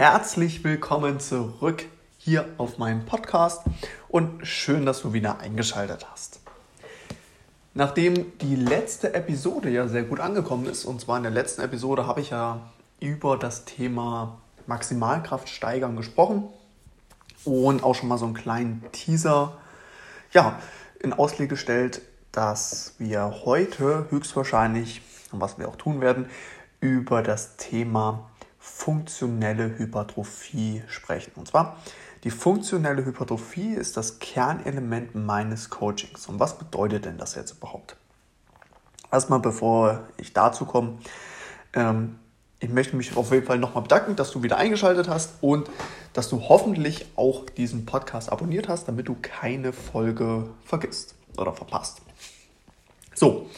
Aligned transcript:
Herzlich 0.00 0.64
willkommen 0.64 1.20
zurück 1.20 1.84
hier 2.16 2.46
auf 2.56 2.78
meinem 2.78 3.04
Podcast 3.04 3.64
und 4.08 4.46
schön, 4.46 4.86
dass 4.86 5.02
du 5.02 5.12
wieder 5.12 5.40
eingeschaltet 5.40 6.06
hast. 6.10 6.40
Nachdem 7.74 8.38
die 8.38 8.56
letzte 8.56 9.12
Episode 9.12 9.68
ja 9.68 9.88
sehr 9.88 10.04
gut 10.04 10.18
angekommen 10.18 10.64
ist, 10.64 10.86
und 10.86 11.02
zwar 11.02 11.18
in 11.18 11.24
der 11.24 11.32
letzten 11.32 11.60
Episode 11.60 12.06
habe 12.06 12.22
ich 12.22 12.30
ja 12.30 12.62
über 12.98 13.36
das 13.36 13.66
Thema 13.66 14.38
Maximalkraft 14.66 15.50
steigern 15.50 15.96
gesprochen 15.96 16.48
und 17.44 17.84
auch 17.84 17.94
schon 17.94 18.08
mal 18.08 18.16
so 18.16 18.24
einen 18.24 18.32
kleinen 18.32 18.82
Teaser 18.92 19.58
ja, 20.32 20.58
in 20.98 21.12
Ausleg 21.12 21.50
gestellt, 21.50 22.00
dass 22.32 22.94
wir 22.96 23.42
heute 23.44 24.06
höchstwahrscheinlich, 24.08 25.02
und 25.30 25.42
was 25.42 25.58
wir 25.58 25.68
auch 25.68 25.76
tun 25.76 26.00
werden, 26.00 26.30
über 26.80 27.22
das 27.22 27.58
Thema 27.58 28.29
funktionelle 28.70 29.78
Hypertrophie 29.78 30.82
sprechen. 30.88 31.32
Und 31.36 31.48
zwar, 31.48 31.76
die 32.24 32.30
funktionelle 32.30 33.04
Hypertrophie 33.04 33.74
ist 33.74 33.96
das 33.96 34.18
Kernelement 34.18 35.14
meines 35.14 35.70
Coachings. 35.70 36.26
Und 36.26 36.40
was 36.40 36.58
bedeutet 36.58 37.04
denn 37.04 37.18
das 37.18 37.34
jetzt 37.34 37.52
überhaupt? 37.52 37.96
Erstmal, 39.10 39.40
bevor 39.40 40.04
ich 40.16 40.32
dazu 40.32 40.64
komme, 40.64 40.98
ähm, 41.72 42.18
ich 42.60 42.68
möchte 42.68 42.94
mich 42.96 43.16
auf 43.16 43.32
jeden 43.32 43.46
Fall 43.46 43.58
nochmal 43.58 43.82
bedanken, 43.82 44.16
dass 44.16 44.30
du 44.30 44.42
wieder 44.42 44.58
eingeschaltet 44.58 45.08
hast 45.08 45.34
und 45.40 45.70
dass 46.12 46.28
du 46.28 46.42
hoffentlich 46.48 47.06
auch 47.16 47.46
diesen 47.46 47.86
Podcast 47.86 48.30
abonniert 48.30 48.68
hast, 48.68 48.86
damit 48.86 49.08
du 49.08 49.16
keine 49.20 49.72
Folge 49.72 50.50
vergisst 50.64 51.14
oder 51.38 51.54
verpasst. 51.54 52.02
So, 53.14 53.48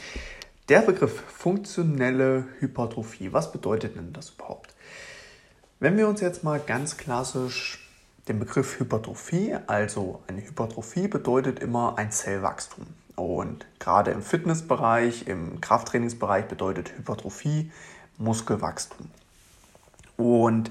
der 0.69 0.80
Begriff 0.80 1.23
funktionelle 1.29 2.47
Hypertrophie, 2.61 3.33
was 3.33 3.53
bedeutet 3.53 3.97
denn 3.97 4.12
das 4.12 4.30
überhaupt? 4.30 4.75
Wenn 5.80 5.97
wir 5.97 6.09
uns 6.09 6.20
jetzt 6.20 6.45
mal 6.45 6.61
ganz 6.61 6.97
klassisch 6.97 7.89
den 8.29 8.39
Begriff 8.39 8.79
Hypertrophie, 8.79 9.56
also 9.67 10.23
eine 10.28 10.47
Hypertrophie 10.47 11.09
bedeutet 11.09 11.59
immer 11.59 11.98
ein 11.98 12.12
Zellwachstum. 12.12 12.86
Und 13.17 13.67
gerade 13.78 14.12
im 14.12 14.23
Fitnessbereich, 14.23 15.27
im 15.27 15.61
Krafttrainingsbereich 15.61 16.47
bedeutet 16.47 16.97
Hypertrophie 16.97 17.70
Muskelwachstum. 18.19 19.08
Und 20.17 20.70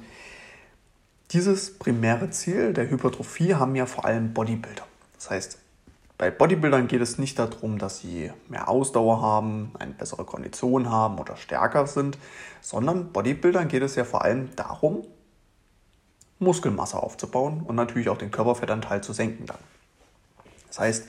dieses 1.32 1.78
primäre 1.78 2.30
Ziel 2.30 2.74
der 2.74 2.90
Hypertrophie 2.90 3.56
haben 3.56 3.76
ja 3.76 3.86
vor 3.86 4.06
allem 4.06 4.34
Bodybuilder. 4.34 4.86
Das 5.16 5.30
heißt, 5.30 5.58
bei 6.22 6.30
Bodybuildern 6.30 6.88
geht 6.88 7.02
es 7.02 7.18
nicht 7.18 7.40
darum, 7.40 7.80
dass 7.80 7.98
sie 7.98 8.32
mehr 8.48 8.70
Ausdauer 8.70 9.24
haben, 9.24 9.72
eine 9.80 9.94
bessere 9.94 10.24
Kondition 10.24 10.88
haben 10.88 11.18
oder 11.18 11.36
stärker 11.36 11.88
sind, 11.88 12.16
sondern 12.62 13.12
Bodybuildern 13.12 13.68
geht 13.68 13.82
es 13.82 13.96
ja 13.96 14.04
vor 14.04 14.24
allem 14.24 14.56
darum, 14.56 15.04
Muskelmasse 16.38 17.02
aufzubauen 17.02 17.64
und 17.66 17.76
natürlich 17.76 18.08
auch 18.08 18.20
den 18.20 18.30
Körperfettanteil 18.30 19.02
zu 19.02 19.14
senken 19.14 19.48
dann. 19.48 19.58
Das 20.68 20.78
heißt, 20.78 21.08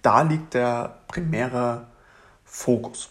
da 0.00 0.22
liegt 0.22 0.54
der 0.54 0.96
primäre 1.08 1.86
Fokus. 2.46 3.10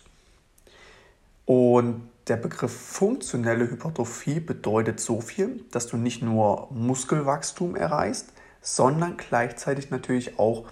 Und 1.46 2.10
der 2.30 2.38
Begriff 2.38 2.76
funktionelle 2.76 3.70
Hypertrophie 3.70 4.40
bedeutet 4.40 5.00
so 5.00 5.22
viel, 5.22 5.64
dass 5.70 5.86
du 5.86 5.98
nicht 5.98 6.24
nur 6.24 6.68
Muskelwachstum 6.72 7.76
erreichst, 7.76 8.34
sondern 8.64 9.18
gleichzeitig 9.18 9.92
natürlich 9.92 10.40
auch 10.40 10.66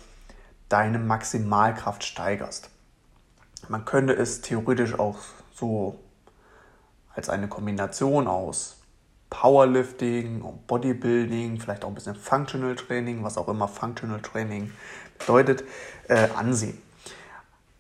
deine 0.70 1.00
Maximalkraft 1.00 2.04
steigerst. 2.04 2.70
Man 3.68 3.86
könnte 3.86 4.14
es 4.14 4.42
theoretisch 4.42 4.98
auch 4.98 5.18
so 5.54 6.00
als 7.14 7.30
eine 7.30 7.48
Kombination 7.48 8.28
aus 8.28 8.78
Powerlifting 9.30 10.42
und 10.42 10.68
Bodybuilding, 10.68 11.60
vielleicht 11.60 11.84
auch 11.84 11.90
ein 11.90 11.96
bisschen 11.96 12.16
Functional 12.16 12.76
Training, 12.76 13.24
was 13.24 13.38
auch 13.38 13.48
immer 13.48 13.68
Functional 13.68 14.22
Training 14.22 14.72
bedeutet, 15.18 15.64
äh, 16.08 16.30
ansehen. 16.36 16.82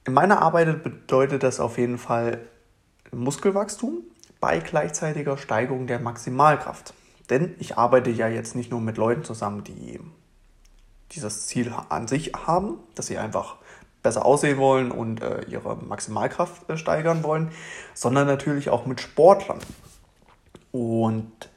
In 0.05 0.13
meiner 0.13 0.41
Arbeit 0.41 0.83
bedeutet 0.83 1.43
das 1.43 1.59
auf 1.59 1.77
jeden 1.77 1.97
Fall 1.97 2.39
Muskelwachstum 3.11 4.03
bei 4.39 4.59
gleichzeitiger 4.59 5.37
Steigerung 5.37 5.87
der 5.87 5.99
Maximalkraft. 5.99 6.93
Denn 7.29 7.55
ich 7.59 7.77
arbeite 7.77 8.11
ja 8.11 8.27
jetzt 8.27 8.55
nicht 8.55 8.69
nur 8.69 8.81
mit 8.81 8.97
Leuten 8.97 9.23
zusammen, 9.23 9.63
die 9.63 9.99
dieses 11.15 11.47
Ziel 11.47 11.73
an 11.89 12.07
sich 12.07 12.33
haben, 12.33 12.79
dass 12.95 13.07
sie 13.07 13.17
einfach 13.17 13.55
besser 14.03 14.25
aussehen 14.25 14.57
wollen 14.59 14.91
und 14.91 15.21
äh, 15.21 15.41
ihre 15.45 15.75
Maximalkraft 15.77 16.69
äh, 16.69 16.77
steigern 16.77 17.23
wollen, 17.23 17.51
sondern 17.95 18.27
natürlich 18.27 18.69
auch 18.69 18.85
mit 18.85 19.01
Sportlern. 19.01 19.59
Und 20.71 21.49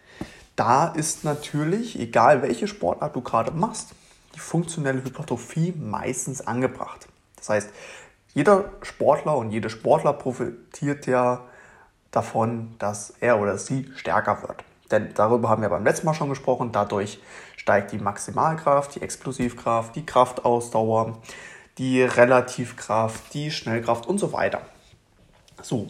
da 0.57 0.89
ist 0.89 1.25
natürlich, 1.25 1.99
egal 1.99 2.43
welche 2.43 2.67
Sportart 2.67 3.15
du 3.15 3.21
gerade 3.21 3.51
machst, 3.51 3.95
die 4.35 4.41
funktionelle 4.41 5.05
Hypertrophie 5.05 5.75
meistens 5.77 6.47
angebracht. 6.47 7.07
Das 7.37 7.51
heißt, 7.51 7.71
jeder 8.35 8.71
Sportler 8.83 9.37
und 9.37 9.51
jede 9.51 9.69
Sportler 9.69 10.13
profitiert 10.13 11.07
ja 11.07 11.45
davon, 12.11 12.75
dass 12.79 13.13
er 13.21 13.41
oder 13.41 13.59
sie 13.59 13.91
stärker 13.95 14.43
wird. 14.43 14.65
Denn 14.91 15.13
darüber 15.15 15.49
haben 15.49 15.63
wir 15.63 15.69
beim 15.69 15.85
letzten 15.85 16.07
Mal 16.07 16.15
schon 16.15 16.29
gesprochen. 16.29 16.73
Dadurch 16.73 17.21
steigt 17.69 17.93
die 17.93 17.99
Maximalkraft, 17.99 18.95
die 18.95 19.03
Explosivkraft, 19.03 19.95
die 19.95 20.07
Kraftausdauer, 20.07 21.21
die 21.77 22.01
Relativkraft, 22.01 23.35
die 23.35 23.51
Schnellkraft 23.51 24.07
und 24.07 24.17
so 24.17 24.33
weiter. 24.33 24.63
So. 25.61 25.87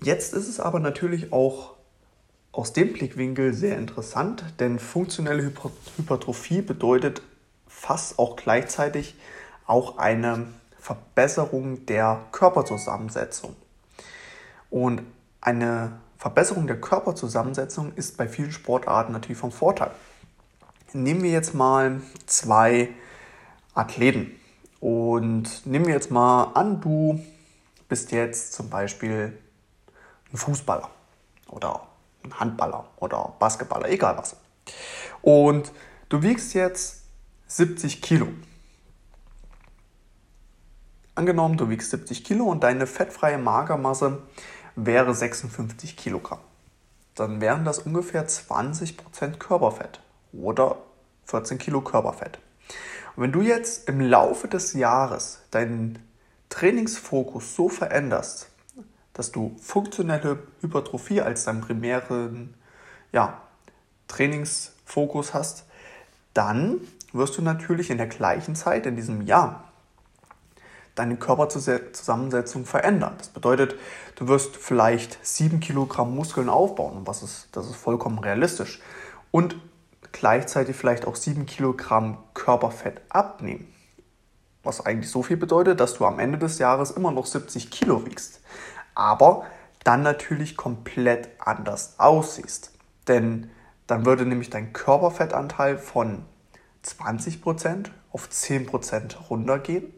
Jetzt 0.00 0.32
ist 0.32 0.48
es 0.48 0.58
aber 0.58 0.80
natürlich 0.80 1.34
auch 1.34 1.74
aus 2.50 2.72
dem 2.72 2.94
Blickwinkel 2.94 3.52
sehr 3.52 3.76
interessant, 3.76 4.42
denn 4.58 4.78
funktionelle 4.78 5.52
Hypertrophie 5.98 6.62
bedeutet 6.62 7.20
fast 7.66 8.18
auch 8.18 8.36
gleichzeitig 8.36 9.16
auch 9.66 9.98
eine 9.98 10.46
Verbesserung 10.80 11.84
der 11.84 12.24
Körperzusammensetzung. 12.32 13.54
Und 14.70 15.02
eine 15.42 16.00
Verbesserung 16.18 16.66
der 16.66 16.80
Körperzusammensetzung 16.80 17.92
ist 17.94 18.16
bei 18.16 18.28
vielen 18.28 18.50
Sportarten 18.50 19.12
natürlich 19.12 19.38
vom 19.38 19.52
Vorteil. 19.52 19.92
Nehmen 20.92 21.22
wir 21.22 21.30
jetzt 21.30 21.54
mal 21.54 22.00
zwei 22.26 22.88
Athleten 23.72 24.32
und 24.80 25.64
nehmen 25.64 25.86
wir 25.86 25.94
jetzt 25.94 26.10
mal 26.10 26.50
an, 26.54 26.80
du 26.80 27.24
bist 27.88 28.10
jetzt 28.10 28.52
zum 28.52 28.68
Beispiel 28.68 29.38
ein 30.32 30.36
Fußballer 30.36 30.90
oder 31.48 31.86
ein 32.24 32.40
Handballer 32.40 32.84
oder 32.96 33.34
Basketballer, 33.38 33.88
egal 33.88 34.18
was. 34.18 34.36
Und 35.22 35.70
du 36.08 36.22
wiegst 36.22 36.52
jetzt 36.54 37.04
70 37.46 38.02
Kilo. 38.02 38.26
Angenommen, 41.14 41.56
du 41.56 41.68
wiegst 41.68 41.90
70 41.90 42.24
Kilo 42.24 42.44
und 42.44 42.64
deine 42.64 42.86
fettfreie 42.86 43.38
Magermasse 43.38 44.22
wäre 44.84 45.14
56 45.14 45.96
Kilogramm. 45.96 46.40
Dann 47.14 47.40
wären 47.40 47.64
das 47.64 47.80
ungefähr 47.80 48.26
20% 48.26 49.38
Körperfett 49.38 50.00
oder 50.32 50.76
14 51.26 51.58
Kilo 51.58 51.80
Körperfett. 51.80 52.38
Und 53.16 53.24
wenn 53.24 53.32
du 53.32 53.42
jetzt 53.42 53.88
im 53.88 54.00
Laufe 54.00 54.46
des 54.46 54.74
Jahres 54.74 55.40
deinen 55.50 55.98
Trainingsfokus 56.48 57.56
so 57.56 57.68
veränderst, 57.68 58.48
dass 59.14 59.32
du 59.32 59.56
funktionelle 59.60 60.38
Hypertrophie 60.60 61.20
als 61.20 61.44
deinen 61.44 61.60
primären 61.60 62.54
ja, 63.10 63.42
Trainingsfokus 64.06 65.34
hast, 65.34 65.64
dann 66.34 66.80
wirst 67.12 67.36
du 67.36 67.42
natürlich 67.42 67.90
in 67.90 67.98
der 67.98 68.06
gleichen 68.06 68.54
Zeit, 68.54 68.86
in 68.86 68.94
diesem 68.94 69.22
Jahr, 69.22 69.67
deine 70.98 71.16
Körperzusammensetzung 71.16 72.66
verändern. 72.66 73.14
Das 73.18 73.28
bedeutet, 73.28 73.76
du 74.16 74.28
wirst 74.28 74.56
vielleicht 74.56 75.24
7 75.24 75.60
Kilogramm 75.60 76.14
Muskeln 76.14 76.48
aufbauen, 76.48 77.02
was 77.04 77.22
ist, 77.22 77.48
das 77.52 77.66
ist 77.66 77.76
vollkommen 77.76 78.18
realistisch. 78.18 78.80
Und 79.30 79.56
gleichzeitig 80.12 80.76
vielleicht 80.76 81.06
auch 81.06 81.16
7 81.16 81.46
Kilogramm 81.46 82.18
Körperfett 82.34 83.00
abnehmen. 83.08 83.72
Was 84.64 84.84
eigentlich 84.84 85.10
so 85.10 85.22
viel 85.22 85.36
bedeutet, 85.36 85.80
dass 85.80 85.94
du 85.94 86.04
am 86.04 86.18
Ende 86.18 86.38
des 86.38 86.58
Jahres 86.58 86.90
immer 86.90 87.12
noch 87.12 87.26
70 87.26 87.70
Kilo 87.70 88.04
wiegst. 88.04 88.40
Aber 88.94 89.46
dann 89.84 90.02
natürlich 90.02 90.56
komplett 90.56 91.28
anders 91.38 91.94
aussiehst. 91.98 92.72
Denn 93.06 93.50
dann 93.86 94.04
würde 94.04 94.26
nämlich 94.26 94.50
dein 94.50 94.72
Körperfettanteil 94.72 95.78
von 95.78 96.24
20% 96.84 97.86
auf 98.10 98.28
10% 98.28 99.28
runtergehen 99.30 99.92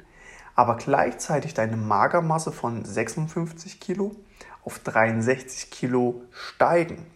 aber 0.60 0.76
gleichzeitig 0.76 1.54
deine 1.54 1.78
Magermasse 1.78 2.52
von 2.52 2.84
56 2.84 3.80
Kilo 3.80 4.14
auf 4.62 4.78
63 4.80 5.70
Kilo 5.70 6.20
steigen. 6.32 7.06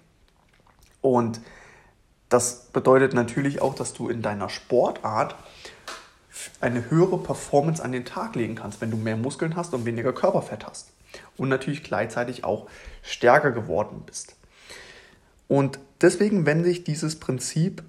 Und 1.03 1.43
das 2.31 2.69
bedeutet 2.73 3.13
natürlich 3.13 3.61
auch, 3.61 3.75
dass 3.75 3.93
du 3.93 4.09
in 4.09 4.23
deiner 4.23 4.49
Sportart 4.49 5.35
eine 6.63 6.89
höhere 6.89 7.19
Performance 7.19 7.85
an 7.85 7.93
den 7.93 8.07
Tag 8.07 8.35
legen 8.35 8.55
kannst, 8.55 8.81
wenn 8.81 8.91
du 8.91 8.97
mehr 8.97 9.19
Muskeln 9.19 9.57
hast 9.57 9.75
und 9.75 9.85
weniger 9.85 10.15
Körperfett 10.15 10.67
hast. 10.67 10.95
Und 11.37 11.51
natürlich 11.51 11.85
gleichzeitig 11.85 12.45
auch 12.45 12.67
stärker 13.03 13.51
geworden 13.51 14.05
bist. 14.07 14.37
Und 15.49 15.79
deswegen 16.01 16.47
wende 16.47 16.71
ich 16.71 16.85
dieses 16.85 17.21
Prinzip 17.21 17.83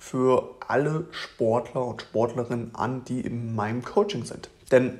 für 0.00 0.56
alle 0.66 1.06
Sportler 1.12 1.84
und 1.84 2.02
Sportlerinnen 2.02 2.74
an, 2.74 3.04
die 3.04 3.20
in 3.20 3.54
meinem 3.54 3.84
Coaching 3.84 4.24
sind. 4.24 4.48
Denn 4.72 4.98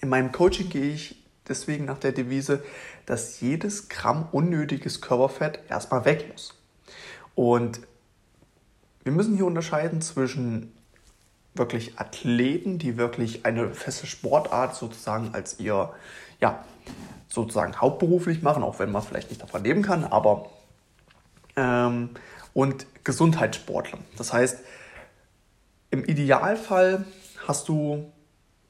in 0.00 0.08
meinem 0.08 0.32
Coaching 0.32 0.70
gehe 0.70 0.92
ich 0.92 1.22
deswegen 1.46 1.84
nach 1.84 1.98
der 1.98 2.12
Devise, 2.12 2.64
dass 3.04 3.40
jedes 3.40 3.88
Gramm 3.88 4.26
unnötiges 4.32 5.02
Körperfett 5.02 5.60
erstmal 5.68 6.06
weg 6.06 6.26
muss. 6.32 6.54
Und 7.34 7.80
wir 9.04 9.12
müssen 9.12 9.36
hier 9.36 9.46
unterscheiden 9.46 10.00
zwischen 10.00 10.72
wirklich 11.54 11.98
Athleten, 12.00 12.78
die 12.78 12.96
wirklich 12.96 13.44
eine 13.44 13.74
feste 13.74 14.06
Sportart 14.06 14.74
sozusagen 14.74 15.34
als 15.34 15.60
ihr, 15.60 15.92
ja, 16.40 16.64
sozusagen 17.28 17.76
hauptberuflich 17.80 18.42
machen, 18.42 18.62
auch 18.62 18.78
wenn 18.78 18.90
man 18.90 19.02
vielleicht 19.02 19.28
nicht 19.28 19.42
davon 19.42 19.62
leben 19.62 19.82
kann, 19.82 20.04
aber 20.04 20.50
ähm, 21.56 22.10
und 22.56 22.86
Gesundheitssportler. 23.04 23.98
Das 24.16 24.32
heißt, 24.32 24.60
im 25.90 26.06
Idealfall 26.06 27.04
hast 27.46 27.68
du 27.68 28.10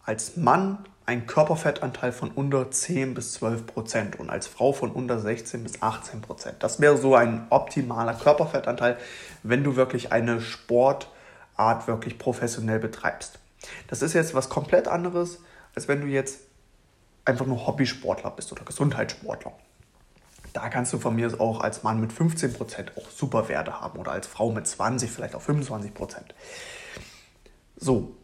als 0.03 0.37
Mann 0.37 0.85
einen 1.07 1.29
Körperfettanteil 1.29 2.11
von 2.11 2.33
unter 2.33 2.69
10 2.69 3.15
bis 3.15 3.35
12 3.35 3.65
Prozent 3.65 4.19
und 4.19 4.29
als 4.29 4.49
Frau 4.49 4.73
von 4.73 4.91
unter 4.91 5.21
16 5.21 5.63
bis 5.63 5.83
18 5.83 6.21
Prozent. 6.21 6.57
Das 6.65 6.81
wäre 6.81 6.97
so 6.97 7.15
ein 7.15 7.47
optimaler 7.51 8.15
Körperfettanteil, 8.15 8.97
wenn 9.45 9.63
du 9.63 9.77
wirklich 9.77 10.11
eine 10.11 10.41
Sportart 10.41 11.87
wirklich 11.87 12.19
professionell 12.19 12.81
betreibst. 12.81 13.39
Das 13.87 14.03
ist 14.03 14.15
jetzt 14.15 14.35
was 14.35 14.49
komplett 14.49 14.89
anderes, 14.89 15.39
als 15.77 15.87
wenn 15.87 16.01
du 16.01 16.09
jetzt 16.09 16.41
einfach 17.25 17.47
nur 17.47 17.69
Hobbysportler 17.69 18.33
bist 18.33 18.51
oder 18.51 18.65
Gesundheitssportler. 18.65 19.53
Da 20.57 20.71
kannst 20.71 20.91
du 20.95 20.99
von 20.99 21.15
mir 21.15 21.39
auch 21.39 21.61
als 21.61 21.83
Mann 21.83 22.01
mit 22.01 22.15
15% 22.15 22.97
auch 22.97 23.11
super 23.11 23.51
Werte 23.51 23.79
haben 23.83 23.99
oder 23.99 24.13
als 24.13 24.27
Frau 24.27 24.51
mit 24.51 24.67
20, 24.67 25.11
vielleicht 25.11 25.35
auch 25.35 25.43
25%. 25.43 25.91
So. 27.77 28.17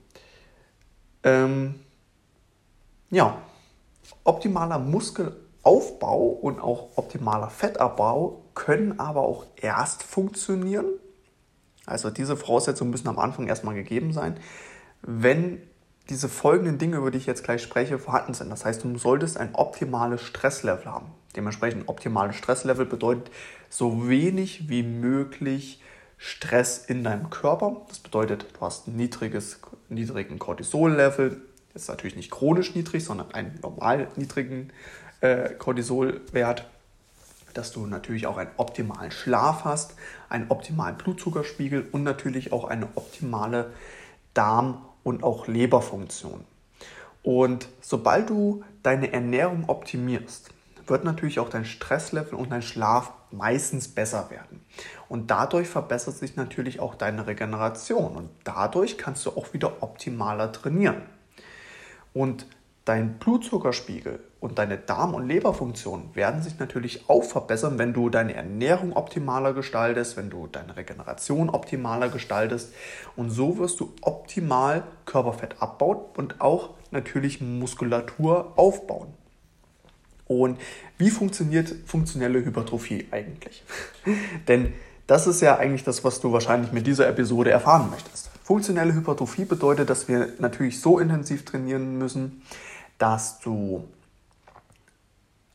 Ähm, 1.24 1.74
ja, 3.10 3.36
optimaler 4.24 4.78
Muskelaufbau 4.78 6.24
und 6.24 6.58
auch 6.58 6.96
optimaler 6.96 7.50
Fettabbau 7.50 8.42
können 8.54 8.98
aber 8.98 9.20
auch 9.20 9.44
erst 9.56 10.02
funktionieren. 10.02 10.86
Also 11.84 12.08
diese 12.08 12.38
Voraussetzungen 12.38 12.92
müssen 12.92 13.08
am 13.08 13.18
Anfang 13.18 13.46
erstmal 13.46 13.74
gegeben 13.74 14.14
sein, 14.14 14.40
wenn 15.02 15.60
diese 16.08 16.28
folgenden 16.28 16.78
Dinge, 16.78 16.96
über 16.96 17.10
die 17.10 17.18
ich 17.18 17.26
jetzt 17.26 17.44
gleich 17.44 17.62
spreche, 17.62 17.98
vorhanden 17.98 18.34
sind. 18.34 18.50
Das 18.50 18.64
heißt, 18.64 18.82
du 18.84 18.98
solltest 18.98 19.38
ein 19.38 19.54
optimales 19.54 20.22
Stresslevel 20.22 20.86
haben. 20.86 21.06
Dementsprechend 21.36 21.88
optimales 21.88 22.36
Stresslevel 22.36 22.86
bedeutet 22.86 23.30
so 23.70 24.08
wenig 24.08 24.68
wie 24.68 24.82
möglich 24.82 25.80
Stress 26.18 26.84
in 26.84 27.02
deinem 27.04 27.30
Körper. 27.30 27.82
Das 27.88 27.98
bedeutet, 27.98 28.46
du 28.52 28.60
hast 28.60 28.88
ein 28.88 28.96
niedriges, 28.96 29.60
niedrigen 29.88 30.38
Cortisol-Level, 30.38 31.40
ist 31.74 31.88
natürlich 31.88 32.16
nicht 32.16 32.30
chronisch 32.30 32.74
niedrig, 32.74 33.04
sondern 33.04 33.32
einen 33.32 33.58
normal 33.62 34.08
niedrigen 34.16 34.70
äh, 35.20 35.50
Cortisolwert, 35.54 36.68
dass 37.54 37.72
du 37.72 37.86
natürlich 37.86 38.26
auch 38.26 38.36
einen 38.36 38.50
optimalen 38.56 39.10
Schlaf 39.10 39.64
hast, 39.64 39.94
einen 40.28 40.50
optimalen 40.50 40.96
Blutzuckerspiegel 40.96 41.88
und 41.92 42.02
natürlich 42.02 42.52
auch 42.52 42.64
eine 42.64 42.88
optimale 42.94 43.72
Darm- 44.34 44.84
und 45.04 45.22
auch 45.22 45.46
Leberfunktion. 45.46 46.44
Und 47.22 47.68
sobald 47.80 48.30
du 48.30 48.64
deine 48.82 49.12
Ernährung 49.12 49.68
optimierst, 49.68 50.50
wird 50.86 51.04
natürlich 51.04 51.38
auch 51.38 51.48
dein 51.48 51.64
Stresslevel 51.64 52.34
und 52.34 52.50
dein 52.50 52.62
Schlaf 52.62 53.12
meistens 53.30 53.88
besser 53.88 54.30
werden. 54.30 54.64
Und 55.08 55.30
dadurch 55.30 55.68
verbessert 55.68 56.16
sich 56.16 56.36
natürlich 56.36 56.80
auch 56.80 56.94
deine 56.94 57.26
Regeneration 57.26 58.16
und 58.16 58.30
dadurch 58.44 58.98
kannst 58.98 59.24
du 59.26 59.30
auch 59.30 59.52
wieder 59.52 59.82
optimaler 59.82 60.52
trainieren. 60.52 61.02
Und 62.12 62.46
dein 62.84 63.18
Blutzuckerspiegel 63.18 64.20
und 64.40 64.58
deine 64.58 64.76
Darm- 64.76 65.14
und 65.14 65.28
Leberfunktion 65.28 66.10
werden 66.14 66.42
sich 66.42 66.58
natürlich 66.58 67.08
auch 67.08 67.22
verbessern, 67.22 67.78
wenn 67.78 67.92
du 67.92 68.10
deine 68.10 68.34
Ernährung 68.34 68.92
optimaler 68.94 69.52
gestaltest, 69.52 70.16
wenn 70.16 70.30
du 70.30 70.48
deine 70.48 70.76
Regeneration 70.76 71.48
optimaler 71.48 72.08
gestaltest. 72.08 72.74
Und 73.14 73.30
so 73.30 73.58
wirst 73.58 73.78
du 73.78 73.92
optimal 74.00 74.82
Körperfett 75.06 75.62
abbauen 75.62 75.98
und 76.16 76.40
auch 76.40 76.70
natürlich 76.90 77.40
Muskulatur 77.40 78.52
aufbauen. 78.56 79.14
Und 80.26 80.58
wie 80.98 81.10
funktioniert 81.10 81.72
funktionelle 81.86 82.44
Hypertrophie 82.44 83.06
eigentlich? 83.10 83.62
Denn 84.48 84.72
das 85.06 85.26
ist 85.26 85.40
ja 85.40 85.56
eigentlich 85.58 85.84
das, 85.84 86.04
was 86.04 86.20
du 86.20 86.32
wahrscheinlich 86.32 86.72
mit 86.72 86.86
dieser 86.86 87.08
Episode 87.08 87.50
erfahren 87.50 87.90
möchtest. 87.90 88.30
Funktionelle 88.42 88.94
Hypertrophie 88.94 89.44
bedeutet, 89.44 89.88
dass 89.88 90.08
wir 90.08 90.30
natürlich 90.38 90.80
so 90.80 90.98
intensiv 90.98 91.44
trainieren 91.44 91.98
müssen, 91.98 92.42
dass 93.02 93.40
du 93.40 93.88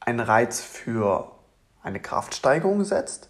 einen 0.02 0.20
Reiz 0.20 0.60
für 0.60 1.32
eine 1.82 2.02
Kraftsteigerung 2.02 2.84
setzt, 2.84 3.30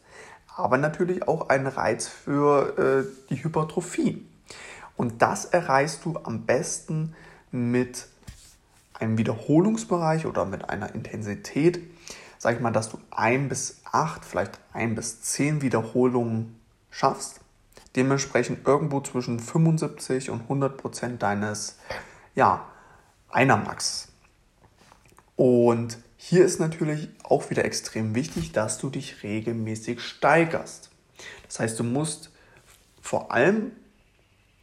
aber 0.56 0.80
natürlich 0.80 1.28
auch 1.28 1.50
einen 1.50 1.68
Reiz 1.68 2.08
für 2.08 2.80
äh, 2.80 3.28
die 3.30 3.44
Hypertrophie. 3.44 4.28
Und 4.96 5.22
das 5.22 5.46
erreichst 5.46 6.04
du 6.04 6.18
am 6.24 6.48
besten 6.48 7.14
mit 7.52 8.08
einem 8.96 9.20
Wiederholungsbereich 9.20 10.26
oder 10.26 10.46
mit 10.46 10.68
einer 10.68 10.96
Intensität, 10.96 11.80
sag 12.40 12.56
ich 12.56 12.60
mal, 12.60 12.72
dass 12.72 12.90
du 12.90 12.98
ein 13.12 13.50
bis 13.50 13.82
acht, 13.84 14.26
vielleicht 14.26 14.60
ein 14.74 14.96
bis 14.96 15.22
zehn 15.22 15.62
Wiederholungen 15.62 16.60
schaffst. 16.90 17.40
Dementsprechend 17.96 18.66
irgendwo 18.68 19.00
zwischen 19.02 19.40
75 19.40 20.32
und 20.32 20.42
100 20.42 20.76
Prozent 20.76 21.22
deines 21.22 21.78
ja, 22.34 22.66
Einermax. 23.30 24.07
Und 25.38 26.00
hier 26.18 26.44
ist 26.44 26.60
natürlich 26.60 27.10
auch 27.24 27.50
wieder 27.50 27.64
extrem 27.64 28.16
wichtig, 28.16 28.52
dass 28.52 28.80
du 28.80 28.90
dich 28.90 29.24
regelmäßig 29.24 30.02
steigerst. 30.02 30.90
Das 31.46 31.60
heißt, 31.60 31.80
du 31.80 31.84
musst 31.86 32.32
vor 33.02 33.32
allem 33.32 33.72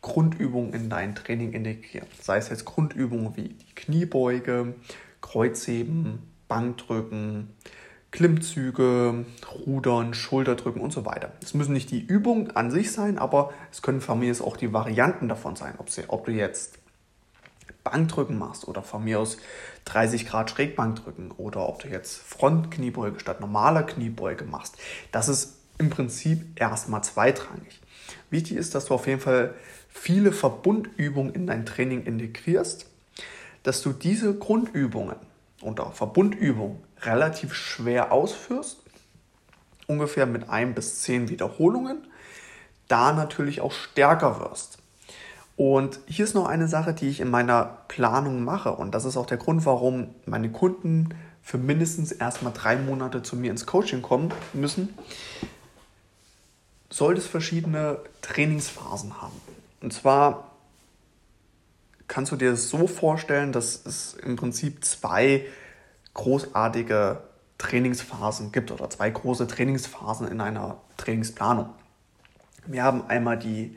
Grundübungen 0.03 0.75
in 0.75 0.91
dein 0.91 1.15
Training 1.15 1.53
integrieren. 1.53 2.09
Sei 2.21 2.37
es 2.37 2.51
jetzt 2.51 2.67
Grundübungen 2.67 3.37
wie 3.37 3.51
die 3.51 3.75
Kniebeuge, 3.75 4.75
Kreuzheben, 5.23 6.19
Bankdrücken, 6.49 7.55
Klimmzüge, 8.11 9.25
Rudern, 9.67 10.13
Schulterdrücken 10.13 10.83
und 10.83 10.93
so 10.93 11.07
weiter. 11.07 11.33
Es 11.41 11.55
müssen 11.55 11.73
nicht 11.73 11.91
die 11.91 12.05
Übungen 12.05 12.55
an 12.55 12.71
sich 12.71 12.93
sein, 12.93 13.17
aber 13.17 13.53
es 13.73 13.81
können 13.81 14.01
von 14.01 14.19
mir 14.19 14.35
auch 14.41 14.57
die 14.57 14.73
Varianten 14.73 15.29
davon 15.29 15.57
sein. 15.57 15.75
Ob, 15.79 15.89
sie, 15.89 16.03
ob 16.09 16.27
du 16.27 16.33
jetzt 16.33 16.79
Bankdrücken 17.85 18.39
machst 18.39 18.67
oder 18.67 18.83
von 18.83 19.05
mir 19.05 19.21
aus 19.21 19.37
30 19.85 20.27
Grad 20.27 20.51
Schrägbankdrücken 20.51 21.31
oder 21.33 21.69
ob 21.69 21.81
du 21.81 21.89
jetzt 21.89 22.17
Frontkniebeuge 22.17 23.21
statt 23.21 23.41
normaler 23.41 23.83
Kniebeuge 23.83 24.45
machst. 24.45 24.77
Das 25.13 25.29
ist 25.29 25.59
im 25.79 25.91
Prinzip 25.91 26.59
erstmal 26.61 27.05
zweitrangig. 27.05 27.81
Wichtig 28.31 28.57
ist, 28.57 28.75
dass 28.75 28.87
du 28.87 28.95
auf 28.95 29.07
jeden 29.07 29.21
Fall 29.21 29.55
viele 29.89 30.33
Verbundübungen 30.33 31.35
in 31.35 31.47
dein 31.47 31.67
Training 31.67 32.05
integrierst, 32.05 32.87
dass 33.63 33.83
du 33.83 33.93
diese 33.93 34.35
Grundübungen 34.35 35.17
oder 35.63 35.91
Verbundübungen 35.93 36.79
relativ 37.03 37.55
schwer 37.55 38.13
ausführst, 38.13 38.79
ungefähr 39.87 40.27
mit 40.27 40.49
ein 40.49 40.75
bis 40.75 41.03
zehn 41.03 41.29
Wiederholungen, 41.29 42.07
da 42.89 43.13
natürlich 43.13 43.61
auch 43.61 43.73
stärker 43.73 44.41
wirst. 44.41 44.79
Und 45.57 46.01
hier 46.07 46.25
ist 46.25 46.35
noch 46.35 46.47
eine 46.47 46.67
Sache, 46.67 46.95
die 46.95 47.09
ich 47.09 47.21
in 47.21 47.31
meiner 47.31 47.79
Planung 47.89 48.43
mache. 48.43 48.73
Und 48.73 48.95
das 48.95 49.05
ist 49.05 49.17
auch 49.17 49.27
der 49.27 49.37
Grund, 49.37 49.65
warum 49.67 50.15
meine 50.27 50.51
Kunden 50.51 51.15
für 51.43 51.59
mindestens 51.59 52.11
erstmal 52.11 52.53
drei 52.53 52.77
Monate 52.77 53.23
zu 53.23 53.37
mir 53.37 53.51
ins 53.51 53.67
Coaching 53.67 54.03
kommen 54.03 54.33
müssen. 54.53 54.95
Sollte 56.91 57.21
es 57.21 57.27
verschiedene 57.27 57.99
Trainingsphasen 58.23 59.21
haben. 59.21 59.41
Und 59.81 59.93
zwar 59.93 60.51
kannst 62.09 62.33
du 62.33 62.37
dir 62.37 62.51
das 62.51 62.69
so 62.69 62.87
vorstellen, 62.87 63.53
dass 63.53 63.85
es 63.85 64.15
im 64.15 64.37
Prinzip 64.37 64.85
zwei 64.85 65.45
großartige 66.15 67.21
Trainingsphasen 67.59 68.53
gibt 68.53 68.71
oder 68.71 68.89
zwei 68.91 69.11
große 69.11 69.47
Trainingsphasen 69.47 70.29
in 70.29 70.41
einer 70.41 70.79
Trainingsplanung. 70.97 71.71
Wir 72.67 72.83
haben 72.83 73.07
einmal 73.09 73.39
die 73.39 73.77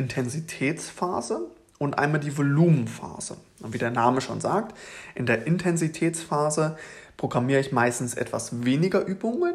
Intensitätsphase 0.00 1.50
und 1.78 1.98
einmal 1.98 2.20
die 2.20 2.36
Volumenphase. 2.36 3.36
Und 3.60 3.74
wie 3.74 3.78
der 3.78 3.90
Name 3.90 4.20
schon 4.20 4.40
sagt, 4.40 4.76
in 5.14 5.26
der 5.26 5.46
Intensitätsphase 5.46 6.76
programmiere 7.16 7.60
ich 7.60 7.70
meistens 7.70 8.14
etwas 8.14 8.64
weniger 8.64 9.04
Übungen 9.04 9.54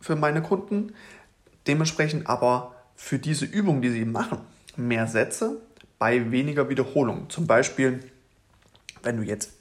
für 0.00 0.14
meine 0.14 0.40
Kunden, 0.40 0.94
dementsprechend 1.66 2.28
aber 2.28 2.76
für 2.94 3.18
diese 3.18 3.44
Übungen, 3.44 3.82
die 3.82 3.90
sie 3.90 4.04
machen, 4.04 4.38
mehr 4.76 5.08
Sätze 5.08 5.60
bei 5.98 6.30
weniger 6.30 6.68
Wiederholungen. 6.68 7.28
Zum 7.28 7.48
Beispiel, 7.48 8.00
wenn 9.02 9.16
du 9.16 9.24
jetzt 9.24 9.52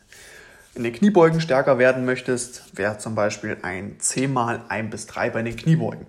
in 0.75 0.83
den 0.83 0.93
Kniebeugen 0.93 1.41
stärker 1.41 1.79
werden 1.79 2.05
möchtest, 2.05 2.77
wäre 2.77 2.99
zum 2.99 3.15
Beispiel 3.15 3.57
ein 3.63 3.95
10 3.99 4.31
mal 4.31 4.61
1 4.69 4.91
bis 4.91 5.07
3 5.07 5.31
bei 5.31 5.41
den 5.41 5.55
Kniebeugen. 5.55 6.05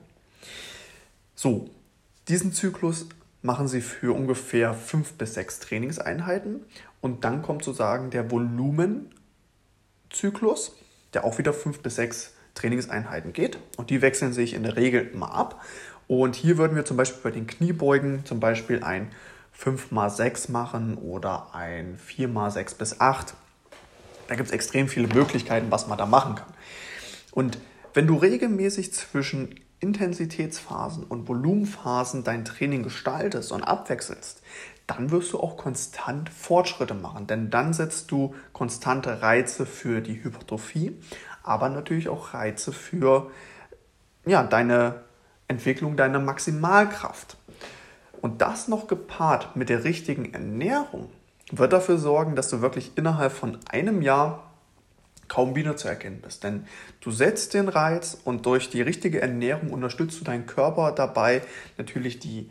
So, 1.35 1.71
diesen 2.29 2.53
Zyklus 2.53 3.07
machen 3.43 3.69
Sie 3.69 3.81
für 3.81 4.15
ungefähr 4.15 4.73
5 4.73 5.15
bis 5.15 5.35
6 5.35 5.61
Trainingseinheiten 5.61 6.65
und 7.01 7.25
dann 7.25 7.43
kommt 7.43 7.65
sozusagen 7.65 8.11
der 8.11 8.31
Volumenzyklus, 8.31 10.77
der 11.13 11.25
auch 11.25 11.39
wieder 11.39 11.53
5 11.53 11.81
bis 11.81 11.97
6 11.97 12.35
Trainingseinheiten 12.55 13.33
geht 13.33 13.59
und 13.77 13.91
die 13.91 14.03
wechseln 14.03 14.33
sich 14.33 14.55
in 14.55 14.63
der 14.63 14.77
Regel 14.77 15.11
immer 15.13 15.35
ab. 15.35 15.61
Und 16.07 16.37
hier 16.37 16.59
würden 16.59 16.77
wir 16.77 16.85
zum 16.85 16.97
Beispiel 16.97 17.23
bei 17.23 17.31
den 17.31 17.47
Kniebeugen 17.47 18.25
zum 18.25 18.41
Beispiel 18.41 18.85
ein 18.85 19.11
5x6 19.59 20.51
machen 20.51 20.97
oder 20.97 21.55
ein 21.55 21.99
4x6 21.99 22.77
bis 22.77 23.01
8. 23.01 23.35
Da 24.29 24.35
gibt 24.35 24.49
es 24.49 24.55
extrem 24.55 24.89
viele 24.89 25.09
Möglichkeiten, 25.09 25.71
was 25.71 25.89
man 25.89 25.99
da 25.99 26.07
machen 26.07 26.37
kann. 26.37 26.53
Und 27.33 27.59
wenn 27.95 28.07
du 28.07 28.17
regelmäßig 28.17 28.93
zwischen 28.93 29.61
Intensitätsphasen 29.83 31.05
und 31.05 31.29
Volumenphasen 31.29 32.25
dein 32.25 32.45
Training 32.45 32.83
gestaltest 32.83 33.51
und 33.53 33.63
abwechselst, 33.63 34.43
dann 34.87 35.11
wirst 35.11 35.33
du 35.33 35.41
auch 35.41 35.57
konstant 35.57 36.29
Fortschritte 36.31 36.95
machen, 36.95 37.27
denn 37.27 37.51
dann 37.51 37.73
setzt 37.73 38.11
du 38.11 38.35
konstante 38.53 39.23
Reize 39.23 39.67
für 39.67 40.01
die 40.01 40.23
Hypertrophie, 40.23 40.97
aber 41.43 41.69
natürlich 41.69 42.09
auch 42.09 42.35
Reize 42.35 42.73
für 42.73 43.31
ja, 44.25 44.43
deine 44.45 45.03
Entwicklung 45.49 45.97
deiner 45.97 46.21
Maximalkraft. 46.21 47.37
Und 48.21 48.41
das 48.41 48.69
noch 48.69 48.87
gepaart 48.87 49.57
mit 49.57 49.69
der 49.69 49.83
richtigen 49.83 50.33
Ernährung 50.33 51.11
wird 51.51 51.73
dafür 51.73 51.99
sorgen, 51.99 52.37
dass 52.37 52.49
du 52.49 52.63
wirklich 52.63 52.93
innerhalb 52.97 53.33
von 53.33 53.59
einem 53.69 54.01
Jahr 54.01 54.52
kaum 55.33 55.55
wieder 55.55 55.79
zu 55.79 55.89
erkennen 55.89 56.21
bist. 56.21 56.45
Denn 56.45 56.67
du 57.01 57.11
setzt 57.11 57.55
den 57.55 57.69
Reiz 57.69 58.19
und 58.25 58.45
durch 58.45 58.69
die 58.69 58.83
richtige 58.83 59.23
Ernährung 59.23 59.71
unterstützt 59.71 60.21
du 60.21 60.25
deinen 60.25 60.45
Körper 60.45 60.93
dabei, 60.93 61.41
natürlich 61.79 62.19
die 62.19 62.51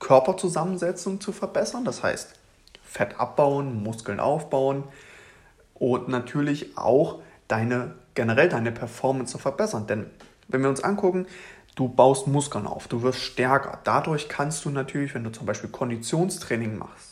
Körperzusammensetzung 0.00 1.20
zu 1.20 1.30
verbessern. 1.30 1.84
Das 1.84 2.02
heißt, 2.02 2.34
Fett 2.82 3.20
abbauen, 3.20 3.80
Muskeln 3.80 4.18
aufbauen 4.18 4.82
und 5.74 6.08
natürlich 6.08 6.76
auch 6.76 7.20
deine 7.46 7.94
generell 8.14 8.48
deine 8.48 8.72
Performance 8.72 9.30
zu 9.30 9.38
verbessern. 9.38 9.86
Denn 9.86 10.10
wenn 10.48 10.62
wir 10.62 10.68
uns 10.68 10.82
angucken, 10.82 11.26
Du 11.74 11.88
baust 11.88 12.26
Muskeln 12.26 12.66
auf, 12.66 12.86
du 12.86 13.02
wirst 13.02 13.20
stärker. 13.20 13.78
Dadurch 13.84 14.28
kannst 14.28 14.66
du 14.66 14.70
natürlich, 14.70 15.14
wenn 15.14 15.24
du 15.24 15.32
zum 15.32 15.46
Beispiel 15.46 15.70
Konditionstraining 15.70 16.76
machst, 16.76 17.11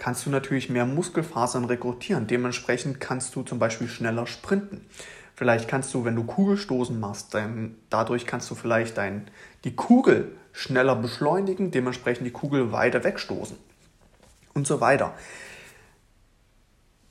kannst 0.00 0.24
du 0.24 0.30
natürlich 0.30 0.70
mehr 0.70 0.86
Muskelfasern 0.86 1.66
rekrutieren. 1.66 2.26
Dementsprechend 2.26 3.00
kannst 3.00 3.36
du 3.36 3.42
zum 3.42 3.58
Beispiel 3.58 3.86
schneller 3.86 4.26
sprinten. 4.26 4.86
Vielleicht 5.34 5.68
kannst 5.68 5.92
du, 5.92 6.06
wenn 6.06 6.16
du 6.16 6.24
Kugelstoßen 6.24 6.98
machst, 6.98 7.34
dann, 7.34 7.76
dadurch 7.90 8.26
kannst 8.26 8.50
du 8.50 8.54
vielleicht 8.54 8.96
dein, 8.96 9.28
die 9.64 9.76
Kugel 9.76 10.32
schneller 10.52 10.96
beschleunigen, 10.96 11.70
dementsprechend 11.70 12.26
die 12.26 12.30
Kugel 12.30 12.72
weiter 12.72 13.04
wegstoßen 13.04 13.58
und 14.54 14.66
so 14.66 14.80
weiter. 14.80 15.12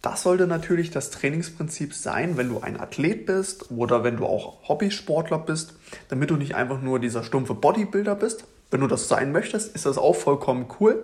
Das 0.01 0.23
sollte 0.23 0.47
natürlich 0.47 0.89
das 0.89 1.11
Trainingsprinzip 1.11 1.93
sein, 1.93 2.37
wenn 2.37 2.49
du 2.49 2.59
ein 2.59 2.79
Athlet 2.79 3.27
bist 3.27 3.69
oder 3.69 4.03
wenn 4.03 4.17
du 4.17 4.25
auch 4.25 4.67
Hobbysportler 4.67 5.37
bist, 5.37 5.75
damit 6.07 6.31
du 6.31 6.37
nicht 6.37 6.55
einfach 6.55 6.81
nur 6.81 6.97
dieser 6.97 7.23
stumpfe 7.23 7.53
Bodybuilder 7.53 8.15
bist. 8.15 8.45
Wenn 8.71 8.81
du 8.81 8.87
das 8.87 9.07
sein 9.07 9.31
möchtest, 9.31 9.75
ist 9.75 9.85
das 9.85 9.99
auch 9.99 10.15
vollkommen 10.15 10.65
cool. 10.79 11.03